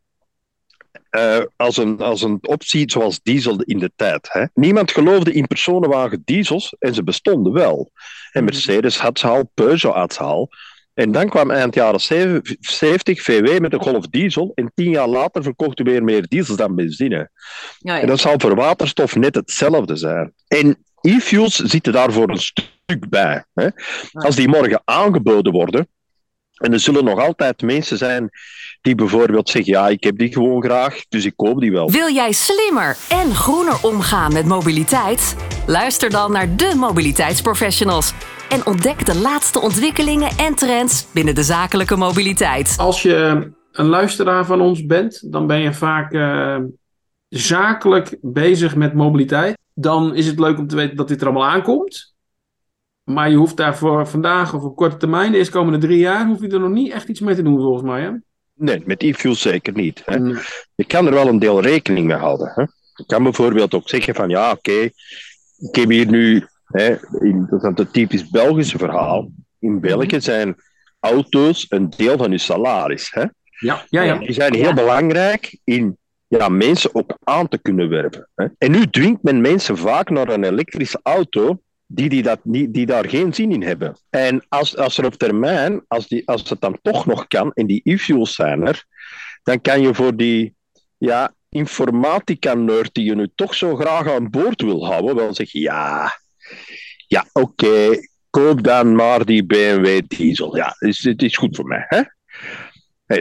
eh, 1.14 1.40
als, 1.56 1.78
een, 1.78 2.00
als 2.00 2.22
een 2.22 2.38
optie 2.42 2.92
zoals 2.92 3.20
diesel 3.24 3.62
in 3.62 3.80
de 3.80 3.92
tijd. 3.96 4.30
Hè. 4.32 4.46
Niemand 4.54 4.92
geloofde 4.92 5.34
in 5.34 5.48
personenwagen 5.48 6.22
diesels 6.26 6.76
en 6.80 6.94
ze 6.94 7.04
bestonden 7.04 7.54
wel. 7.54 7.92
En 8.32 8.44
Mercedes 8.44 8.98
had 8.98 9.20
ze 9.20 9.28
al, 9.28 9.52
Peugeot 9.54 9.94
had 9.94 10.14
ze 10.14 10.20
al. 10.20 10.50
En 10.94 11.12
dan 11.12 11.30
kwam 11.30 11.52
eind 11.52 11.76
jaren 11.76 12.00
70 12.60 13.22
VW 13.22 13.60
met 13.60 13.74
een 13.74 13.82
Golf 13.82 14.08
diesel 14.08 14.52
en 14.56 14.72
tien 14.76 14.90
jaar 14.90 15.08
later 15.08 15.44
verkochten 15.44 15.86
we 15.86 15.92
weer 15.92 16.04
meer 16.04 16.28
diesels 16.28 16.58
dan 16.58 16.76
benzine. 16.76 17.30
Ja, 17.80 18.00
En 18.00 18.08
dat 18.08 18.20
zal 18.20 18.34
voor 18.38 18.56
waterstof 18.56 19.16
net 19.16 19.36
hetzelfde 19.36 19.96
zijn. 19.96 20.34
En 20.48 20.78
e-fuels 21.02 21.56
zitten 21.56 21.94
daar 21.94 22.12
voor 22.12 22.30
een 22.30 22.42
stuk 22.42 23.10
bij. 23.10 23.46
Hè. 23.54 23.68
Als 24.12 24.36
die 24.36 24.48
morgen 24.48 24.82
aangeboden 24.86 25.52
worden, 25.52 25.88
en 26.54 26.74
er 26.74 26.80
zullen 26.80 27.04
nog 27.04 27.20
altijd 27.20 27.62
mensen 27.62 27.98
zijn 27.98 28.30
die 28.82 28.96
bijvoorbeeld 28.96 29.50
zeggen, 29.50 29.74
ja, 29.74 29.88
ik 29.88 30.04
heb 30.04 30.18
die 30.18 30.34
gewoon 30.34 30.64
graag, 30.64 31.06
dus 31.10 31.26
ik 31.26 31.34
koop 31.36 31.60
die 31.60 31.72
wel. 31.72 31.92
Wil 31.92 32.14
jij 32.14 32.32
slimmer 32.32 32.98
en 33.10 33.36
groener 33.36 33.78
omgaan 33.82 34.34
met 34.34 34.46
mobiliteit? 34.46 35.36
Luister 35.68 36.10
dan 36.10 36.32
naar 36.32 36.56
de 36.56 36.74
mobiliteitsprofessionals 36.76 38.14
en 38.50 38.66
ontdek 38.66 39.06
de 39.06 39.16
laatste 39.16 39.60
ontwikkelingen 39.62 40.30
en 40.38 40.56
trends 40.56 41.06
binnen 41.12 41.36
de 41.36 41.44
zakelijke 41.44 41.96
mobiliteit. 41.96 42.76
Als 42.78 43.02
je 43.02 43.52
een 43.72 43.86
luisteraar 43.86 44.46
van 44.46 44.62
ons 44.62 44.86
bent, 44.86 45.32
dan 45.32 45.48
ben 45.48 45.60
je 45.60 45.74
vaak 45.74 46.14
eh, 46.14 46.58
zakelijk 47.30 48.18
bezig 48.22 48.76
met 48.76 48.94
mobiliteit. 48.94 49.58
Dan 49.74 50.16
is 50.16 50.28
het 50.28 50.40
leuk 50.40 50.58
om 50.58 50.68
te 50.68 50.76
weten 50.76 50.96
dat 50.96 51.08
dit 51.08 51.22
er 51.22 51.28
allemaal 51.28 51.50
aankomt. 51.50 52.13
Maar 53.04 53.30
je 53.30 53.36
hoeft 53.36 53.58
daarvoor 53.58 54.08
vandaag 54.08 54.54
of 54.54 54.64
op 54.64 54.76
korte 54.76 54.98
termijn, 54.98 55.32
de 55.32 55.38
eerste 55.38 55.54
komende 55.54 55.78
drie 55.78 55.98
jaar, 55.98 56.26
hoef 56.28 56.42
je 56.42 56.48
er 56.48 56.60
nog 56.60 56.72
niet 56.72 56.92
echt 56.92 57.08
iets 57.08 57.20
mee 57.20 57.36
te 57.36 57.44
doen 57.44 57.60
volgens 57.60 57.84
mij. 57.84 58.02
Hè? 58.02 58.10
Nee, 58.54 58.82
met 58.86 59.04
e-fuels 59.04 59.42
zeker 59.42 59.74
niet. 59.74 60.02
Hè. 60.06 60.20
Nee. 60.20 60.36
Je 60.76 60.86
kan 60.86 61.06
er 61.06 61.14
wel 61.14 61.28
een 61.28 61.40
deel 61.40 61.62
rekening 61.62 62.08
mee 62.08 62.18
houden. 62.18 62.52
Hè. 62.56 62.62
Je 62.96 63.06
kan 63.06 63.24
bijvoorbeeld 63.24 63.74
ook 63.74 63.90
zeggen 63.90 64.16
van, 64.16 64.30
ja, 64.30 64.52
oké, 64.52 64.90
ik 65.58 65.76
heb 65.76 65.90
hier 65.90 66.08
nu, 66.08 66.48
hè, 66.66 66.96
in, 67.20 67.48
dat 67.50 67.64
is 67.64 67.72
het 67.76 67.94
typisch 67.94 68.30
Belgische 68.30 68.78
verhaal, 68.78 69.30
in 69.60 69.80
België 69.80 70.22
zijn 70.22 70.56
auto's 71.00 71.66
een 71.70 71.90
deel 71.90 72.18
van 72.18 72.32
je 72.32 72.38
salaris. 72.38 73.12
Hè. 73.14 73.24
Ja, 73.60 73.86
ja, 73.90 74.02
ja. 74.02 74.18
Die 74.18 74.34
zijn 74.34 74.54
heel 74.54 74.64
Ja. 74.64 74.74
belangrijk 74.74 75.60
in 75.64 75.98
ja, 76.28 76.50
mensen 76.50 76.96
ook 76.96 77.18
aan 77.24 77.48
te 77.48 77.58
kunnen 77.62 77.90
werven. 77.90 78.30
Hè. 78.36 78.46
En 78.58 78.72
nu 78.72 78.88
dwingt 78.90 79.24
men 79.24 79.42
mensen 79.42 79.78
vaak 79.78 80.10
naar 80.10 80.28
een 80.28 80.44
elektrische 80.44 81.00
auto 81.04 81.62
die, 81.94 82.10
die, 82.10 82.24
dat 82.24 82.40
niet, 82.44 82.74
die 82.74 82.86
daar 82.86 83.10
geen 83.10 83.34
zin 83.34 83.52
in 83.52 83.64
hebben. 83.64 83.98
En 84.10 84.46
als, 84.50 84.78
als 84.78 84.98
er 84.98 85.06
op 85.06 85.14
termijn, 85.14 85.84
als, 85.88 86.08
die, 86.08 86.28
als 86.28 86.50
het 86.50 86.62
dan 86.62 86.80
toch 86.82 87.06
nog 87.06 87.28
kan, 87.28 87.52
en 87.54 87.68
die 87.68 87.82
e-fuels 87.84 88.36
zijn 88.36 88.68
er, 88.68 88.86
dan 89.44 89.62
kan 89.62 89.82
je 89.82 89.94
voor 89.94 90.16
die 90.16 90.56
ja, 90.98 91.34
informatica-nerd 91.50 92.94
die 92.94 93.06
je 93.06 93.16
nu 93.16 93.32
toch 93.36 93.56
zo 93.56 93.76
graag 93.76 94.10
aan 94.10 94.30
boord 94.30 94.62
wil 94.62 94.86
houden, 94.86 95.16
wel 95.16 95.34
zeggen, 95.34 95.60
ja, 95.60 96.12
ja 97.08 97.26
oké, 97.34 97.90
koop 98.30 98.64
dan 98.64 98.96
maar 98.96 99.26
die 99.26 99.46
BMW 99.46 100.02
diesel. 100.08 100.56
Ja, 100.56 100.76
het 100.78 100.90
is, 100.90 101.04
het 101.04 101.22
is 101.22 101.38
goed 101.38 101.56
voor 101.56 101.66
mij. 101.66 101.86
Hè? 101.88 102.04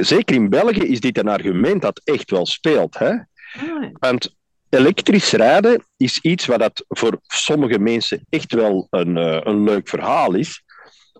Zeker 0.03 0.37
in 0.37 0.49
België 0.49 0.87
is 0.87 1.01
dit 1.01 1.19
een 1.19 1.29
argument 1.29 1.83
dat 1.83 2.01
echt 2.05 2.31
wel 2.31 2.47
speelt. 2.47 2.99
Hè? 2.99 3.11
Ah. 3.11 3.91
Want 3.93 4.35
elektrisch 4.75 5.33
rijden 5.33 5.85
is 5.97 6.19
iets 6.19 6.47
wat 6.47 6.59
dat 6.59 6.85
voor 6.89 7.21
sommige 7.23 7.79
mensen 7.79 8.27
echt 8.29 8.53
wel 8.53 8.87
een, 8.91 9.17
eh, 9.17 9.41
een 9.43 9.65
leuk 9.65 9.89
verhaal 9.89 10.35
is, 10.35 10.63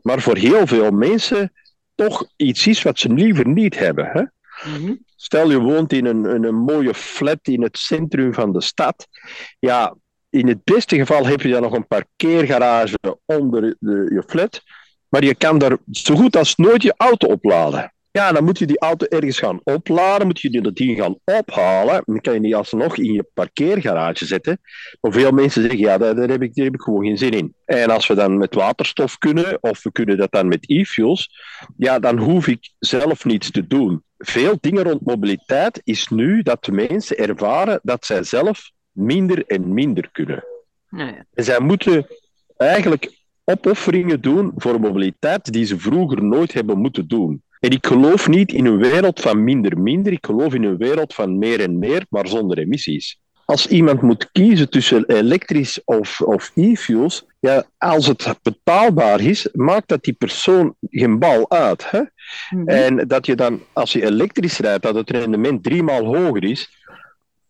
maar 0.03 0.21
voor 0.21 0.37
heel 0.37 0.67
veel 0.67 0.91
mensen 0.91 1.53
toch 1.95 2.27
iets 2.37 2.67
is 2.67 2.83
wat 2.83 2.99
ze 2.99 3.13
liever 3.13 3.49
niet 3.49 3.79
hebben. 3.79 4.07
Hè? 4.07 4.23
Mhm. 4.71 4.95
Stel 5.17 5.51
je 5.51 5.59
woont 5.59 5.93
in 5.93 6.07
een, 6.07 6.27
in 6.27 6.45
een 6.45 6.55
mooie 6.55 6.95
flat 6.95 7.39
in 7.43 7.63
het 7.63 7.79
centrum 7.79 8.35
van 8.35 8.53
de 8.53 8.61
stad. 8.61 9.07
Ja, 9.59 9.97
in 10.31 10.49
het 10.49 10.65
beste 10.65 10.97
geval 10.97 11.27
heb 11.27 11.41
je 11.41 11.49
dan 11.49 11.63
nog 11.63 11.73
een 11.73 11.87
parkeergarage 11.87 12.99
onder 13.25 13.77
de, 13.79 14.11
je 14.15 14.23
flat, 14.27 14.63
maar 15.09 15.25
je 15.25 15.35
kan 15.35 15.59
daar 15.59 15.77
zo 15.91 16.15
goed 16.15 16.37
als 16.37 16.57
nooit 16.57 16.83
je 16.83 16.95
auto 16.97 17.29
opladen. 17.29 17.93
Ja, 18.13 18.33
dan 18.33 18.45
moet 18.45 18.59
je 18.59 18.67
die 18.67 18.79
auto 18.79 19.07
ergens 19.07 19.39
gaan 19.39 19.61
opladen, 19.65 20.27
moet 20.27 20.41
je 20.41 20.51
die 20.51 20.73
ding 20.73 20.99
gaan 20.99 21.19
ophalen. 21.25 22.03
Dan 22.07 22.21
kan 22.21 22.35
je 22.35 22.41
die 22.41 22.57
alsnog 22.57 22.97
in 22.97 23.13
je 23.13 23.27
parkeergarage 23.35 24.27
zetten. 24.27 24.61
Maar 25.01 25.13
veel 25.13 25.31
mensen 25.31 25.63
zeggen, 25.63 25.81
ja, 25.81 25.99
daar, 25.99 26.15
daar, 26.15 26.29
heb 26.29 26.43
ik, 26.43 26.55
daar 26.55 26.65
heb 26.65 26.75
ik 26.75 26.81
gewoon 26.81 27.05
geen 27.05 27.19
zin 27.19 27.31
in. 27.31 27.55
En 27.65 27.91
als 27.91 28.07
we 28.07 28.15
dan 28.15 28.39
met 28.39 28.55
waterstof 28.55 29.19
kunnen, 29.19 29.63
of 29.63 29.83
we 29.83 29.93
kunnen 29.93 30.17
dat 30.17 30.33
dan 30.33 30.49
met 30.49 30.71
e-fuels, 30.71 31.31
ja, 31.77 31.99
dan 31.99 32.19
hoef 32.19 32.47
ik 32.47 32.71
zelf 32.79 33.25
niets 33.25 33.51
te 33.51 33.67
doen. 33.67 34.03
Veel 34.19 34.57
dingen 34.61 34.83
rond 34.83 35.07
mobiliteit 35.07 35.81
is 35.85 36.09
nu 36.09 36.43
dat 36.43 36.65
de 36.65 36.73
mensen 36.73 37.17
ervaren 37.17 37.81
dat 37.83 38.07
zij 38.07 38.23
zelf 38.23 38.71
minder 38.91 39.47
en 39.47 39.75
minder 39.75 40.09
kunnen. 40.13 40.45
ja. 40.89 41.27
En 41.35 41.45
zij 41.45 41.61
moeten 41.61 42.07
eigenlijk 42.57 43.21
opofferingen 43.45 44.21
doen 44.21 44.53
voor 44.57 44.81
mobiliteit 44.81 45.53
die 45.53 45.65
ze 45.65 45.79
vroeger 45.79 46.25
nooit 46.25 46.53
hebben 46.53 46.79
moeten 46.79 47.09
doen. 47.09 47.43
En 47.63 47.71
ik 47.71 47.87
geloof 47.87 48.29
niet 48.29 48.53
in 48.53 48.67
een 48.67 48.79
wereld 48.79 49.21
van 49.21 49.45
minder 49.45 49.79
minder, 49.79 50.13
ik 50.13 50.27
geloof 50.27 50.55
in 50.55 50.63
een 50.65 50.77
wereld 50.77 51.15
van 51.15 51.39
meer 51.39 51.61
en 51.61 51.79
meer, 51.79 52.07
maar 52.09 52.29
zonder 52.29 52.59
emissies. 52.59 53.21
Als 53.45 53.67
iemand 53.67 54.03
moet 54.03 54.29
kiezen 54.33 54.71
tussen 54.71 55.05
elektrisch 55.07 55.81
of, 55.85 56.21
of 56.21 56.51
e-fuels, 56.55 57.25
ja, 57.41 57.65
als 57.79 58.07
het 58.07 58.35
betaalbaar 58.43 59.21
is, 59.21 59.49
maakt 59.53 59.89
dat 59.89 60.05
die 60.05 60.13
persoon 60.13 60.75
geen 60.91 61.19
bal 61.19 61.51
uit. 61.51 61.91
Hè? 61.91 62.01
Mhm. 62.51 62.69
En 62.69 63.09
dat 63.09 63.27
je 63.27 63.35
dan, 63.37 63.61
als 63.73 63.93
je 63.93 64.05
elektrisch 64.05 64.59
rijdt, 64.59 64.83
dat 64.83 64.95
het 64.95 65.11
rendement 65.11 65.63
driemaal 65.63 66.05
hoger 66.17 66.45
is, 66.45 66.71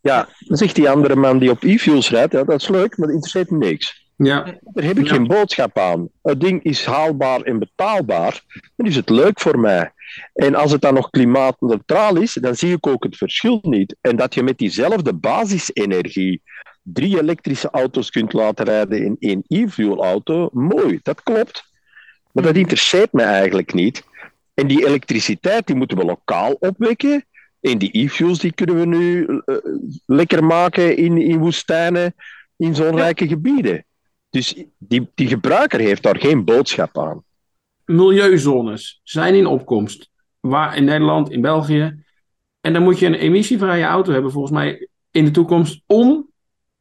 ja, 0.00 0.28
dan 0.38 0.56
zegt 0.56 0.74
die 0.74 0.90
andere 0.90 1.16
man 1.16 1.38
die 1.38 1.50
op 1.50 1.62
e-fuels 1.62 2.10
rijdt, 2.10 2.32
ja, 2.32 2.44
dat 2.44 2.60
is 2.60 2.68
leuk, 2.68 2.96
maar 2.96 3.06
dat 3.06 3.16
interesseert 3.16 3.50
me 3.50 3.58
niks. 3.58 4.00
Ja, 4.16 4.44
Daar 4.60 4.84
heb 4.84 4.98
ik 4.98 5.06
Ja. 5.06 5.14
geen 5.14 5.26
boodschap 5.26 5.78
aan. 5.78 6.08
Het 6.22 6.40
ding 6.40 6.62
is 6.62 6.84
haalbaar 6.84 7.40
en 7.40 7.58
betaalbaar, 7.58 8.42
dan 8.76 8.86
is 8.86 8.96
het 8.96 9.08
leuk 9.10 9.40
voor 9.40 9.58
mij. 9.58 9.92
En 10.32 10.54
als 10.54 10.72
het 10.72 10.80
dan 10.80 10.94
nog 10.94 11.10
klimaatneutraal 11.10 12.16
is, 12.16 12.32
dan 12.32 12.54
zie 12.54 12.72
ik 12.72 12.86
ook 12.86 13.04
het 13.04 13.16
verschil 13.16 13.58
niet. 13.62 13.96
En 14.00 14.16
dat 14.16 14.34
je 14.34 14.42
met 14.42 14.58
diezelfde 14.58 15.12
basisenergie 15.14 16.42
drie 16.82 17.20
elektrische 17.20 17.70
auto's 17.70 18.10
kunt 18.10 18.32
laten 18.32 18.64
rijden 18.64 19.02
in 19.02 19.16
één 19.18 19.44
e-fuel 19.46 20.04
auto, 20.04 20.48
mooi, 20.52 21.00
dat 21.02 21.22
klopt. 21.22 21.70
Maar 22.32 22.44
dat 22.44 22.56
interesseert 22.56 23.12
me 23.12 23.22
eigenlijk 23.22 23.74
niet. 23.74 24.02
En 24.54 24.66
die 24.66 24.86
elektriciteit 24.86 25.66
die 25.66 25.76
moeten 25.76 25.96
we 25.96 26.04
lokaal 26.04 26.52
opwekken. 26.52 27.24
En 27.60 27.78
die 27.78 27.90
e-fuels 27.92 28.38
die 28.38 28.52
kunnen 28.52 28.78
we 28.78 28.86
nu 28.86 29.26
eh, 29.44 29.56
lekker 30.06 30.44
maken 30.44 30.96
in, 30.96 31.18
in 31.18 31.38
woestijnen, 31.38 32.14
in 32.56 32.74
zonrijke 32.74 33.28
gebieden. 33.28 33.84
Dus 34.30 34.64
die, 34.78 35.10
die 35.14 35.28
gebruiker 35.28 35.80
heeft 35.80 36.02
daar 36.02 36.18
geen 36.18 36.44
boodschap 36.44 36.98
aan. 36.98 37.24
Milieuzones 37.92 39.00
zijn 39.02 39.34
in 39.34 39.46
opkomst. 39.46 40.10
Waar 40.40 40.76
in 40.76 40.84
Nederland, 40.84 41.30
in 41.30 41.40
België. 41.40 42.04
En 42.60 42.72
dan 42.72 42.82
moet 42.82 42.98
je 42.98 43.06
een 43.06 43.14
emissievrije 43.14 43.84
auto 43.84 44.12
hebben, 44.12 44.32
volgens 44.32 44.52
mij, 44.52 44.88
in 45.10 45.24
de 45.24 45.30
toekomst, 45.30 45.82
om 45.86 46.30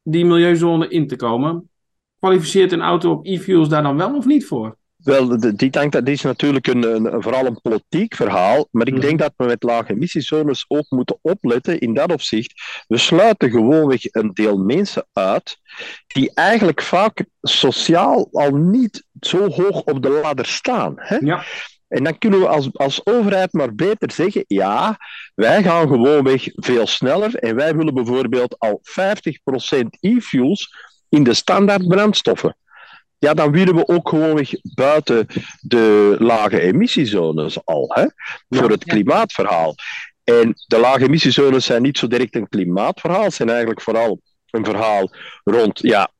die 0.02 0.24
milieuzone 0.24 0.88
in 0.88 1.06
te 1.06 1.16
komen. 1.16 1.70
Kwalificeert 2.18 2.72
een 2.72 2.80
auto 2.80 3.10
op 3.10 3.26
e-fuels 3.26 3.68
daar 3.68 3.82
dan 3.82 3.96
wel 3.96 4.16
of 4.16 4.26
niet 4.26 4.46
voor? 4.46 4.76
Wel, 5.04 5.40
die 5.56 5.70
tank, 5.70 5.92
dat 5.92 6.08
is 6.08 6.22
natuurlijk 6.22 6.66
een, 6.66 6.82
een, 6.94 7.12
een- 7.14 7.22
vooral 7.22 7.46
een 7.46 7.60
politiek 7.60 8.14
verhaal. 8.14 8.68
Maar 8.70 8.86
ik 8.86 8.92
Mhm. 8.92 9.02
denk 9.02 9.18
dat 9.18 9.32
we 9.36 9.44
met 9.44 9.62
lage 9.62 9.92
emissiezones 9.92 10.64
ook 10.68 10.84
moeten 10.88 11.18
opletten 11.22 11.78
in 11.78 11.94
dat 11.94 12.12
opzicht. 12.12 12.52
We 12.88 12.96
sluiten 12.98 13.50
gewoonweg 13.50 14.00
een 14.14 14.30
deel 14.34 14.58
mensen 14.58 15.06
uit 15.12 15.58
die 16.06 16.30
eigenlijk 16.34 16.82
vaak 16.82 17.24
sociaal 17.40 18.28
al 18.32 18.50
niet 18.50 19.04
zo 19.20 19.48
hoog 19.48 19.82
op 19.82 20.02
de 20.02 20.08
ladder 20.08 20.46
staan. 20.46 20.92
Hè? 20.96 21.16
Ja. 21.16 21.44
En 21.88 22.04
dan 22.04 22.18
kunnen 22.18 22.40
we 22.40 22.48
als, 22.48 22.68
als 22.72 23.06
overheid 23.06 23.52
maar 23.52 23.74
beter 23.74 24.10
zeggen: 24.12 24.44
ja, 24.46 24.96
wij 25.34 25.62
gaan 25.62 25.88
gewoonweg 25.88 26.44
veel 26.52 26.86
sneller 26.86 27.34
en 27.34 27.54
wij 27.54 27.76
willen 27.76 27.94
bijvoorbeeld 27.94 28.58
al 28.58 28.80
50% 28.82 29.98
e-fuels 30.00 30.74
in 31.08 31.22
de 31.22 31.34
standaard 31.34 31.88
brandstoffen. 31.88 32.56
Ja, 33.22 33.34
dan 33.34 33.50
willen 33.52 33.74
we 33.74 33.88
ook 33.88 34.08
gewoonweg 34.08 34.50
buiten 34.74 35.26
de 35.60 36.16
lage 36.18 36.60
emissiezones 36.60 37.64
al, 37.64 37.84
hè, 37.88 38.06
voor 38.58 38.70
het 38.70 38.84
klimaatverhaal. 38.84 39.74
En 40.24 40.54
de 40.66 40.78
lage 40.78 41.04
emissiezones 41.04 41.64
zijn 41.64 41.82
niet 41.82 41.98
zo 41.98 42.06
direct 42.06 42.34
een 42.34 42.48
klimaatverhaal, 42.48 43.30
zijn 43.30 43.48
eigenlijk 43.48 43.80
vooral 43.80 44.20
een 44.50 44.64
verhaal 44.64 45.10
rond 45.44 45.78
ja, 45.78 46.10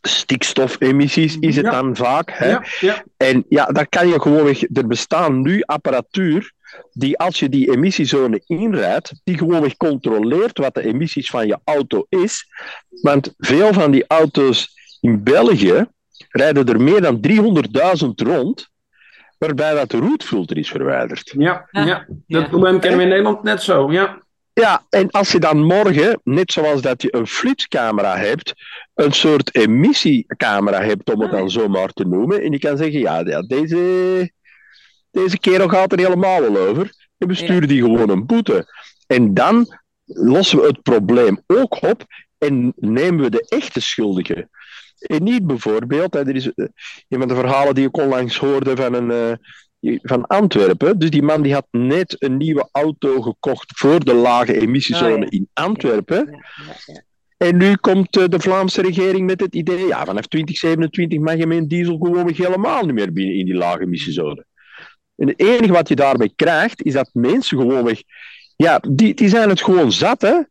stikstofemissies, 0.00 1.36
is 1.38 1.56
het 1.56 1.64
Ja. 1.64 1.70
dan 1.70 1.96
vaak. 1.96 2.30
Hè? 2.32 2.48
Ja, 2.50 2.64
ja. 2.80 3.04
En 3.16 3.44
ja, 3.48 3.64
daar 3.64 3.88
kan 3.88 4.08
je 4.08 4.20
gewoonweg, 4.20 4.62
er 4.72 4.86
bestaan 4.86 5.42
nu 5.42 5.62
apparatuur 5.62 6.52
die 6.92 7.18
als 7.18 7.38
je 7.38 7.48
die 7.48 7.72
emissiezone 7.72 8.42
inrijdt, 8.46 9.12
die 9.24 9.38
gewoonweg 9.38 9.76
controleert 9.76 10.58
wat 10.58 10.74
de 10.74 10.84
emissies 10.84 11.30
van 11.30 11.46
je 11.46 11.58
auto 11.64 12.06
is. 12.08 12.46
Want 13.02 13.34
veel 13.38 13.72
van 13.72 13.90
die 13.90 14.04
auto's 14.06 14.68
in 15.00 15.22
België 15.22 15.86
rijden 16.28 16.66
er 16.66 16.80
meer 16.80 17.00
dan 17.00 17.20
300.000 17.20 18.08
rond, 18.14 18.68
waarbij 19.38 19.74
dat 19.74 19.90
de 19.90 19.96
roetfilter 19.98 20.56
is 20.58 20.70
verwijderd. 20.70 21.34
ja, 21.38 21.68
Ja. 21.70 21.84
ja. 21.84 22.04
Dat 22.08 22.42
Ja. 22.42 22.48
probleem 22.48 22.80
kennen 22.80 22.98
we 22.98 23.04
in 23.04 23.10
Nederland 23.10 23.42
net 23.42 23.62
zo. 23.62 23.92
Ja, 23.92 24.22
Ja, 24.52 24.86
en 24.88 25.10
als 25.10 25.32
je 25.32 25.38
dan 25.38 25.62
morgen, 25.64 26.20
net 26.24 26.52
zoals 26.52 26.82
dat 26.82 27.02
je 27.02 27.14
een 27.14 27.26
flitscamera 27.26 28.16
hebt, 28.16 28.52
een 28.94 29.12
soort 29.12 29.54
emissiecamera 29.54 30.82
hebt, 30.82 31.12
om 31.12 31.20
het 31.20 31.30
dan 31.30 31.50
zo 31.50 31.68
maar 31.68 31.88
te 31.88 32.04
noemen, 32.04 32.42
en 32.42 32.52
je 32.52 32.58
kan 32.58 32.76
zeggen, 32.76 33.00
ja, 33.00 33.18
ja 33.26 33.40
deze, 33.42 34.32
deze 35.10 35.38
kerel 35.38 35.68
gaat 35.68 35.92
er 35.92 35.98
helemaal 35.98 36.40
wel 36.40 36.56
over, 36.68 36.92
en 37.18 37.28
we 37.28 37.34
sturen 37.34 37.68
die 37.68 37.82
gewoon 37.82 38.10
een 38.10 38.26
boete. 38.26 38.66
En 39.06 39.34
dan 39.34 39.78
lossen 40.04 40.60
we 40.60 40.66
het 40.66 40.82
probleem 40.82 41.42
ook 41.46 41.82
op 41.82 42.04
en 42.38 42.72
nemen 42.76 43.20
we 43.24 43.30
de 43.30 43.46
echte 43.48 43.80
schuldigen. 43.80 44.50
En 45.00 45.22
niet 45.22 45.46
bijvoorbeeld, 45.46 46.14
hè, 46.14 46.20
er 46.20 46.36
is 46.36 46.52
eh, 46.52 46.66
een 47.08 47.18
van 47.18 47.28
de 47.28 47.34
verhalen 47.34 47.74
die 47.74 47.86
ik 47.86 47.96
onlangs 47.96 48.36
hoorde 48.36 48.76
van 48.76 48.94
een, 48.94 49.10
eh, 49.80 49.98
van 50.02 50.26
Antwerpen. 50.26 50.98
Dus 50.98 51.10
die 51.10 51.22
man 51.22 51.42
die 51.42 51.52
had 51.52 51.66
net 51.70 52.16
een 52.18 52.36
nieuwe 52.36 52.68
auto 52.72 53.20
gekocht 53.20 53.78
voor 53.78 54.04
de 54.04 54.14
lage 54.14 54.60
emissiezone 54.60 55.14
Oh, 55.14 55.20
ja. 55.20 55.28
in 55.30 55.48
Antwerpen. 55.52 56.26
Ja, 56.30 56.38
ja, 56.66 56.74
ja. 56.94 57.02
En 57.46 57.56
nu 57.56 57.76
komt 57.76 58.16
eh, 58.16 58.24
de 58.28 58.40
Vlaamse 58.40 58.82
regering 58.82 59.26
met 59.26 59.40
het 59.40 59.54
idee, 59.54 59.86
ja, 59.86 60.04
vanaf 60.04 60.26
2027 60.26 61.18
mag 61.18 61.36
je 61.36 61.46
met 61.46 61.58
een 61.58 61.68
diesel 61.68 61.98
gewoon 61.98 62.32
helemaal 62.32 62.84
niet 62.84 62.94
meer 62.94 63.12
binnen 63.12 63.34
in 63.34 63.44
die 63.44 63.54
lage 63.54 63.80
emissiezone. 63.80 64.46
En 65.16 65.28
het 65.28 65.40
enige 65.40 65.72
wat 65.72 65.88
je 65.88 65.94
daarbij 65.94 66.32
krijgt, 66.36 66.82
is 66.82 66.92
dat 66.92 67.10
mensen 67.12 67.58
gewoonweg, 67.58 68.02
ja, 68.56 68.80
die, 68.90 69.14
die 69.14 69.28
zijn 69.28 69.48
het 69.48 69.62
gewoon 69.62 69.92
zat, 69.92 70.20
hè. 70.20 70.42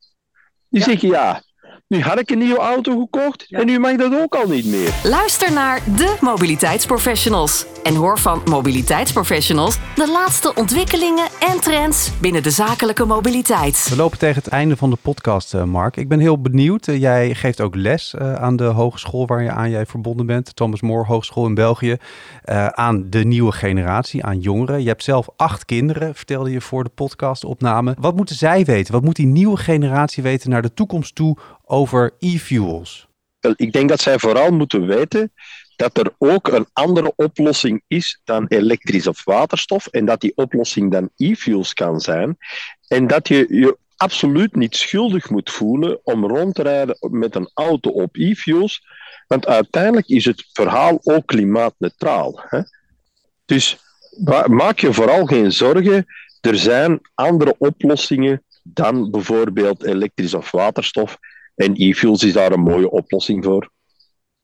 Die 0.70 0.84
zeggen, 0.84 1.10
ja, 1.10 1.44
nu 1.90 2.02
had 2.02 2.20
ik 2.20 2.30
een 2.30 2.38
nieuwe 2.38 2.60
auto 2.60 3.00
gekocht 3.00 3.46
Ja. 3.48 3.60
en 3.60 3.66
nu 3.66 3.80
mag 3.80 3.96
dat 3.96 4.14
ook 4.22 4.36
al 4.36 4.48
niet 4.48 4.66
meer. 4.66 4.94
Luister 5.04 5.54
naar 5.54 5.82
de 5.96 6.18
mobiliteitsprofessionals 6.22 7.66
en 7.84 7.96
hoor 7.96 8.20
van 8.20 8.42
mobiliteitsprofessionals 8.50 9.78
de 9.96 10.12
laatste 10.12 10.54
ontwikkelingen 10.56 11.28
en 11.40 11.60
trends 11.60 12.12
binnen 12.22 12.44
de 12.44 12.50
zakelijke 12.50 13.06
mobiliteit. 13.06 13.88
We 13.90 13.96
lopen 13.96 14.18
tegen 14.18 14.36
het 14.44 14.48
einde 14.52 14.78
van 14.78 14.90
de 14.90 14.98
podcast, 15.02 15.54
eh, 15.54 15.64
Mark. 15.64 15.98
Ik 15.98 16.08
ben 16.08 16.20
heel 16.20 16.42
benieuwd. 16.42 16.88
Eh, 16.88 17.00
jij 17.00 17.36
geeft 17.36 17.62
ook 17.62 17.76
les 17.76 18.14
eh, 18.14 18.34
aan 18.34 18.56
de 18.56 18.64
hogeschool 18.64 19.28
waar 19.28 19.44
je 19.44 19.52
aan 19.52 19.70
jij 19.70 19.86
verbonden 19.86 20.26
bent, 20.26 20.56
Thomas 20.56 20.82
More 20.82 21.06
Hogeschool 21.06 21.46
in 21.46 21.54
België, 21.54 21.98
eh, 22.44 22.68
aan 22.68 23.06
de 23.10 23.26
nieuwe 23.26 23.52
generatie, 23.52 24.24
aan 24.26 24.40
jongeren. 24.40 24.82
Je 24.82 24.88
hebt 24.88 25.04
zelf 25.04 25.28
acht 25.36 25.66
kinderen, 25.66 26.16
vertelde 26.16 26.52
je 26.52 26.62
voor 26.62 26.84
de 26.84 26.92
podcastopname. 26.96 27.96
Wat 28.00 28.16
moeten 28.16 28.36
zij 28.36 28.66
weten? 28.66 28.94
Wat 28.94 29.04
moet 29.04 29.16
die 29.16 29.26
nieuwe 29.26 29.58
generatie 29.58 30.24
weten 30.24 30.50
naar 30.50 30.62
de 30.62 30.74
toekomst 30.74 31.16
toe 31.16 31.38
over 31.70 32.14
e-fuels? 32.20 33.08
Ik 33.56 33.72
denk 33.72 33.90
dat 33.90 34.02
zij 34.02 34.20
vooral 34.20 34.52
moeten 34.52 34.88
weten 34.88 35.32
dat 35.76 35.98
er 35.98 36.14
ook 36.18 36.48
een 36.48 36.68
andere 36.74 37.14
oplossing 37.16 37.84
is 37.88 38.22
dan 38.24 38.46
elektrisch 38.48 39.08
of 39.08 39.24
waterstof 39.24 39.88
en 39.88 40.06
dat 40.06 40.22
die 40.22 40.36
oplossing 40.36 40.92
dan 40.92 41.10
e-fuels 41.16 41.74
kan 41.74 42.00
zijn 42.00 42.38
en 42.88 43.08
dat 43.08 43.28
je 43.28 43.46
je 43.50 43.78
absoluut 44.00 44.56
niet 44.56 44.76
schuldig 44.76 45.30
moet 45.30 45.52
voelen 45.52 46.00
om 46.04 46.26
rond 46.26 46.56
te 46.56 46.62
rijden 46.62 46.98
met 47.00 47.36
een 47.36 47.52
auto 47.54 47.90
op 47.90 48.16
e-fuels, 48.16 48.84
want 49.28 49.48
uiteindelijk 49.48 50.08
is 50.08 50.26
het 50.26 50.50
verhaal 50.54 51.00
ook 51.04 51.26
klimaatneutraal. 51.26 52.42
Hè? 52.48 52.62
Dus 53.46 53.78
maak 54.46 54.80
je 54.80 54.94
vooral 54.94 55.26
geen 55.26 55.52
zorgen, 55.52 56.06
er 56.42 56.58
zijn 56.58 57.00
andere 57.14 57.56
oplossingen 57.58 58.44
dan 58.64 59.12
bijvoorbeeld 59.12 59.84
elektrisch 59.84 60.34
of 60.34 60.52
waterstof 60.52 61.18
en 61.60 61.74
e-fuels 61.76 62.24
is 62.24 62.34
daar 62.34 62.52
een 62.52 62.60
mooie 62.60 62.92
oplossing 62.92 63.44
voor. 63.44 63.70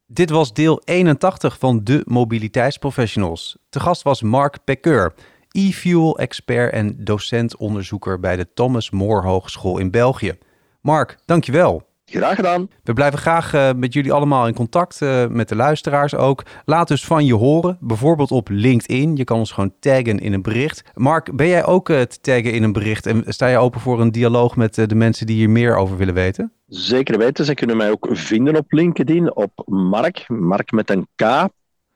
Dit 0.05 0.29
was 0.29 0.53
deel 0.53 0.81
81 0.83 1.59
van 1.59 1.83
de 1.83 2.01
Mobiliteitsprofessionals. 2.05 3.57
Te 3.69 3.79
gast 3.79 4.01
was 4.01 4.21
Mark 4.21 4.63
Pekeur, 4.63 5.13
e-fuel 5.51 6.19
expert 6.19 6.73
en 6.73 7.03
docent-onderzoeker 7.03 8.19
bij 8.19 8.35
de 8.35 8.47
Thomas 8.53 8.89
More 8.89 9.27
Hogeschool 9.27 9.77
in 9.77 9.91
België. 9.91 10.33
Mark, 10.81 11.17
dankjewel. 11.25 11.94
Graag 12.05 12.35
gedaan. 12.35 12.69
We 12.83 12.93
blijven 12.93 13.19
graag 13.19 13.53
uh, 13.53 13.69
met 13.75 13.93
jullie 13.93 14.13
allemaal 14.13 14.47
in 14.47 14.53
contact, 14.53 15.01
uh, 15.01 15.27
met 15.27 15.49
de 15.49 15.55
luisteraars 15.55 16.15
ook. 16.15 16.43
Laat 16.65 16.87
dus 16.87 17.05
van 17.05 17.25
je 17.25 17.33
horen, 17.33 17.77
bijvoorbeeld 17.81 18.31
op 18.31 18.49
LinkedIn. 18.49 19.15
Je 19.15 19.23
kan 19.23 19.37
ons 19.37 19.51
gewoon 19.51 19.73
taggen 19.79 20.19
in 20.19 20.33
een 20.33 20.41
bericht. 20.41 20.83
Mark, 20.93 21.35
ben 21.35 21.47
jij 21.47 21.65
ook 21.65 21.89
uh, 21.89 22.01
te 22.01 22.19
taggen 22.21 22.53
in 22.53 22.63
een 22.63 22.71
bericht 22.71 23.05
en 23.05 23.23
sta 23.27 23.47
je 23.47 23.57
open 23.57 23.81
voor 23.81 24.01
een 24.01 24.11
dialoog 24.11 24.55
met 24.55 24.75
de 24.75 24.95
mensen 24.95 25.25
die 25.25 25.35
hier 25.35 25.49
meer 25.49 25.75
over 25.75 25.97
willen 25.97 26.13
weten? 26.13 26.51
Zeker 26.67 27.17
weten. 27.17 27.45
Ze 27.45 27.53
kunnen 27.53 27.77
mij 27.77 27.91
ook 27.91 28.07
vinden 28.11 28.57
op 28.57 28.71
LinkedIn 28.71 29.35
op 29.35 29.51
Mark, 29.65 30.25
Mark 30.27 30.71
met 30.71 30.89
een 30.89 31.07
K, 31.15 31.47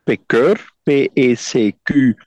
Pekeur, 0.04 0.72
P-E-C-Q-U-E-U-R. 0.84 2.24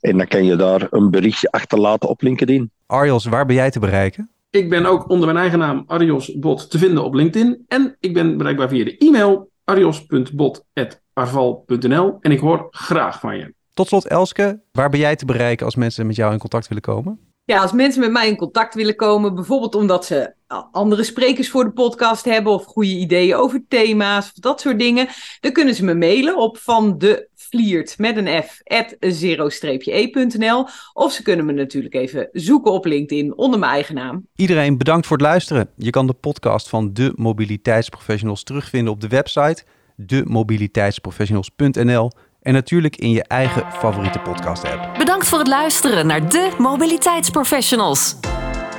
En 0.00 0.16
dan 0.16 0.26
kan 0.26 0.44
je 0.44 0.56
daar 0.56 0.86
een 0.90 1.10
berichtje 1.10 1.50
achterlaten 1.50 2.08
op 2.08 2.22
LinkedIn. 2.22 2.70
Arjos, 2.86 3.24
waar 3.24 3.46
ben 3.46 3.56
jij 3.56 3.70
te 3.70 3.78
bereiken? 3.78 4.31
Ik 4.52 4.70
ben 4.70 4.86
ook 4.86 5.08
onder 5.08 5.26
mijn 5.26 5.38
eigen 5.38 5.58
naam 5.58 5.84
Arios 5.86 6.38
Bot 6.38 6.70
te 6.70 6.78
vinden 6.78 7.04
op 7.04 7.14
LinkedIn. 7.14 7.64
En 7.68 7.96
ik 8.00 8.14
ben 8.14 8.36
bereikbaar 8.36 8.68
via 8.68 8.84
de 8.84 8.98
e-mail 8.98 9.50
arios.bot.arval.nl. 9.64 12.16
En 12.20 12.32
ik 12.32 12.40
hoor 12.40 12.66
graag 12.70 13.20
van 13.20 13.36
je. 13.36 13.54
Tot 13.74 13.88
slot, 13.88 14.06
Elske, 14.06 14.60
waar 14.72 14.90
ben 14.90 15.00
jij 15.00 15.16
te 15.16 15.24
bereiken 15.24 15.66
als 15.66 15.76
mensen 15.76 16.06
met 16.06 16.16
jou 16.16 16.32
in 16.32 16.38
contact 16.38 16.68
willen 16.68 16.82
komen? 16.82 17.20
Ja, 17.44 17.60
als 17.60 17.72
mensen 17.72 18.00
met 18.00 18.10
mij 18.10 18.28
in 18.28 18.36
contact 18.36 18.74
willen 18.74 18.96
komen, 18.96 19.34
bijvoorbeeld 19.34 19.74
omdat 19.74 20.04
ze 20.04 20.34
andere 20.70 21.02
sprekers 21.02 21.50
voor 21.50 21.64
de 21.64 21.72
podcast 21.72 22.24
hebben 22.24 22.52
of 22.52 22.64
goede 22.64 22.98
ideeën 22.98 23.36
over 23.36 23.64
thema's 23.68 24.26
of 24.26 24.32
dat 24.32 24.60
soort 24.60 24.78
dingen, 24.78 25.08
dan 25.40 25.52
kunnen 25.52 25.74
ze 25.74 25.84
me 25.84 25.94
mailen 25.94 26.36
op 26.36 26.58
van 26.58 26.98
de 26.98 27.28
Vliert 27.52 27.98
met 27.98 28.16
een 28.16 28.42
F 28.42 28.60
at 28.64 28.96
zero-e.nl. 29.00 30.66
Of 30.92 31.12
ze 31.12 31.22
kunnen 31.22 31.46
me 31.46 31.52
natuurlijk 31.52 31.94
even 31.94 32.28
zoeken 32.32 32.72
op 32.72 32.84
LinkedIn 32.84 33.36
onder 33.36 33.58
mijn 33.58 33.72
eigen 33.72 33.94
naam. 33.94 34.26
Iedereen 34.36 34.78
bedankt 34.78 35.06
voor 35.06 35.16
het 35.16 35.26
luisteren. 35.26 35.68
Je 35.76 35.90
kan 35.90 36.06
de 36.06 36.12
podcast 36.12 36.68
van 36.68 36.92
de 36.92 37.12
mobiliteitsprofessionals 37.16 38.42
terugvinden 38.42 38.92
op 38.92 39.00
de 39.00 39.08
website 39.08 39.64
demobiliteitsprofessionals.nl 39.96 42.10
en 42.42 42.52
natuurlijk 42.52 42.96
in 42.96 43.10
je 43.10 43.22
eigen 43.22 43.72
favoriete 43.72 44.18
podcast 44.18 44.64
app. 44.64 44.98
Bedankt 44.98 45.26
voor 45.26 45.38
het 45.38 45.48
luisteren 45.48 46.06
naar 46.06 46.28
de 46.28 46.50
Mobiliteitsprofessionals. 46.58 48.16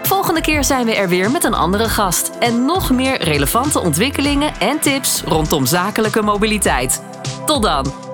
Volgende 0.04 0.42
keer 0.42 0.64
zijn 0.64 0.86
we 0.86 0.96
er 0.96 1.10
weer 1.10 1.32
met 1.32 1.44
een 1.44 1.54
andere 1.54 1.90
gast 1.90 2.32
en 2.40 2.66
nog 2.66 2.92
meer 2.92 3.24
relevante 3.24 3.80
ontwikkelingen 3.80 4.54
en 4.60 4.80
tips 4.80 5.22
rondom 5.22 5.66
zakelijke 5.66 6.22
mobiliteit. 6.22 7.04
Tot 7.46 7.64
dan! 7.64 8.13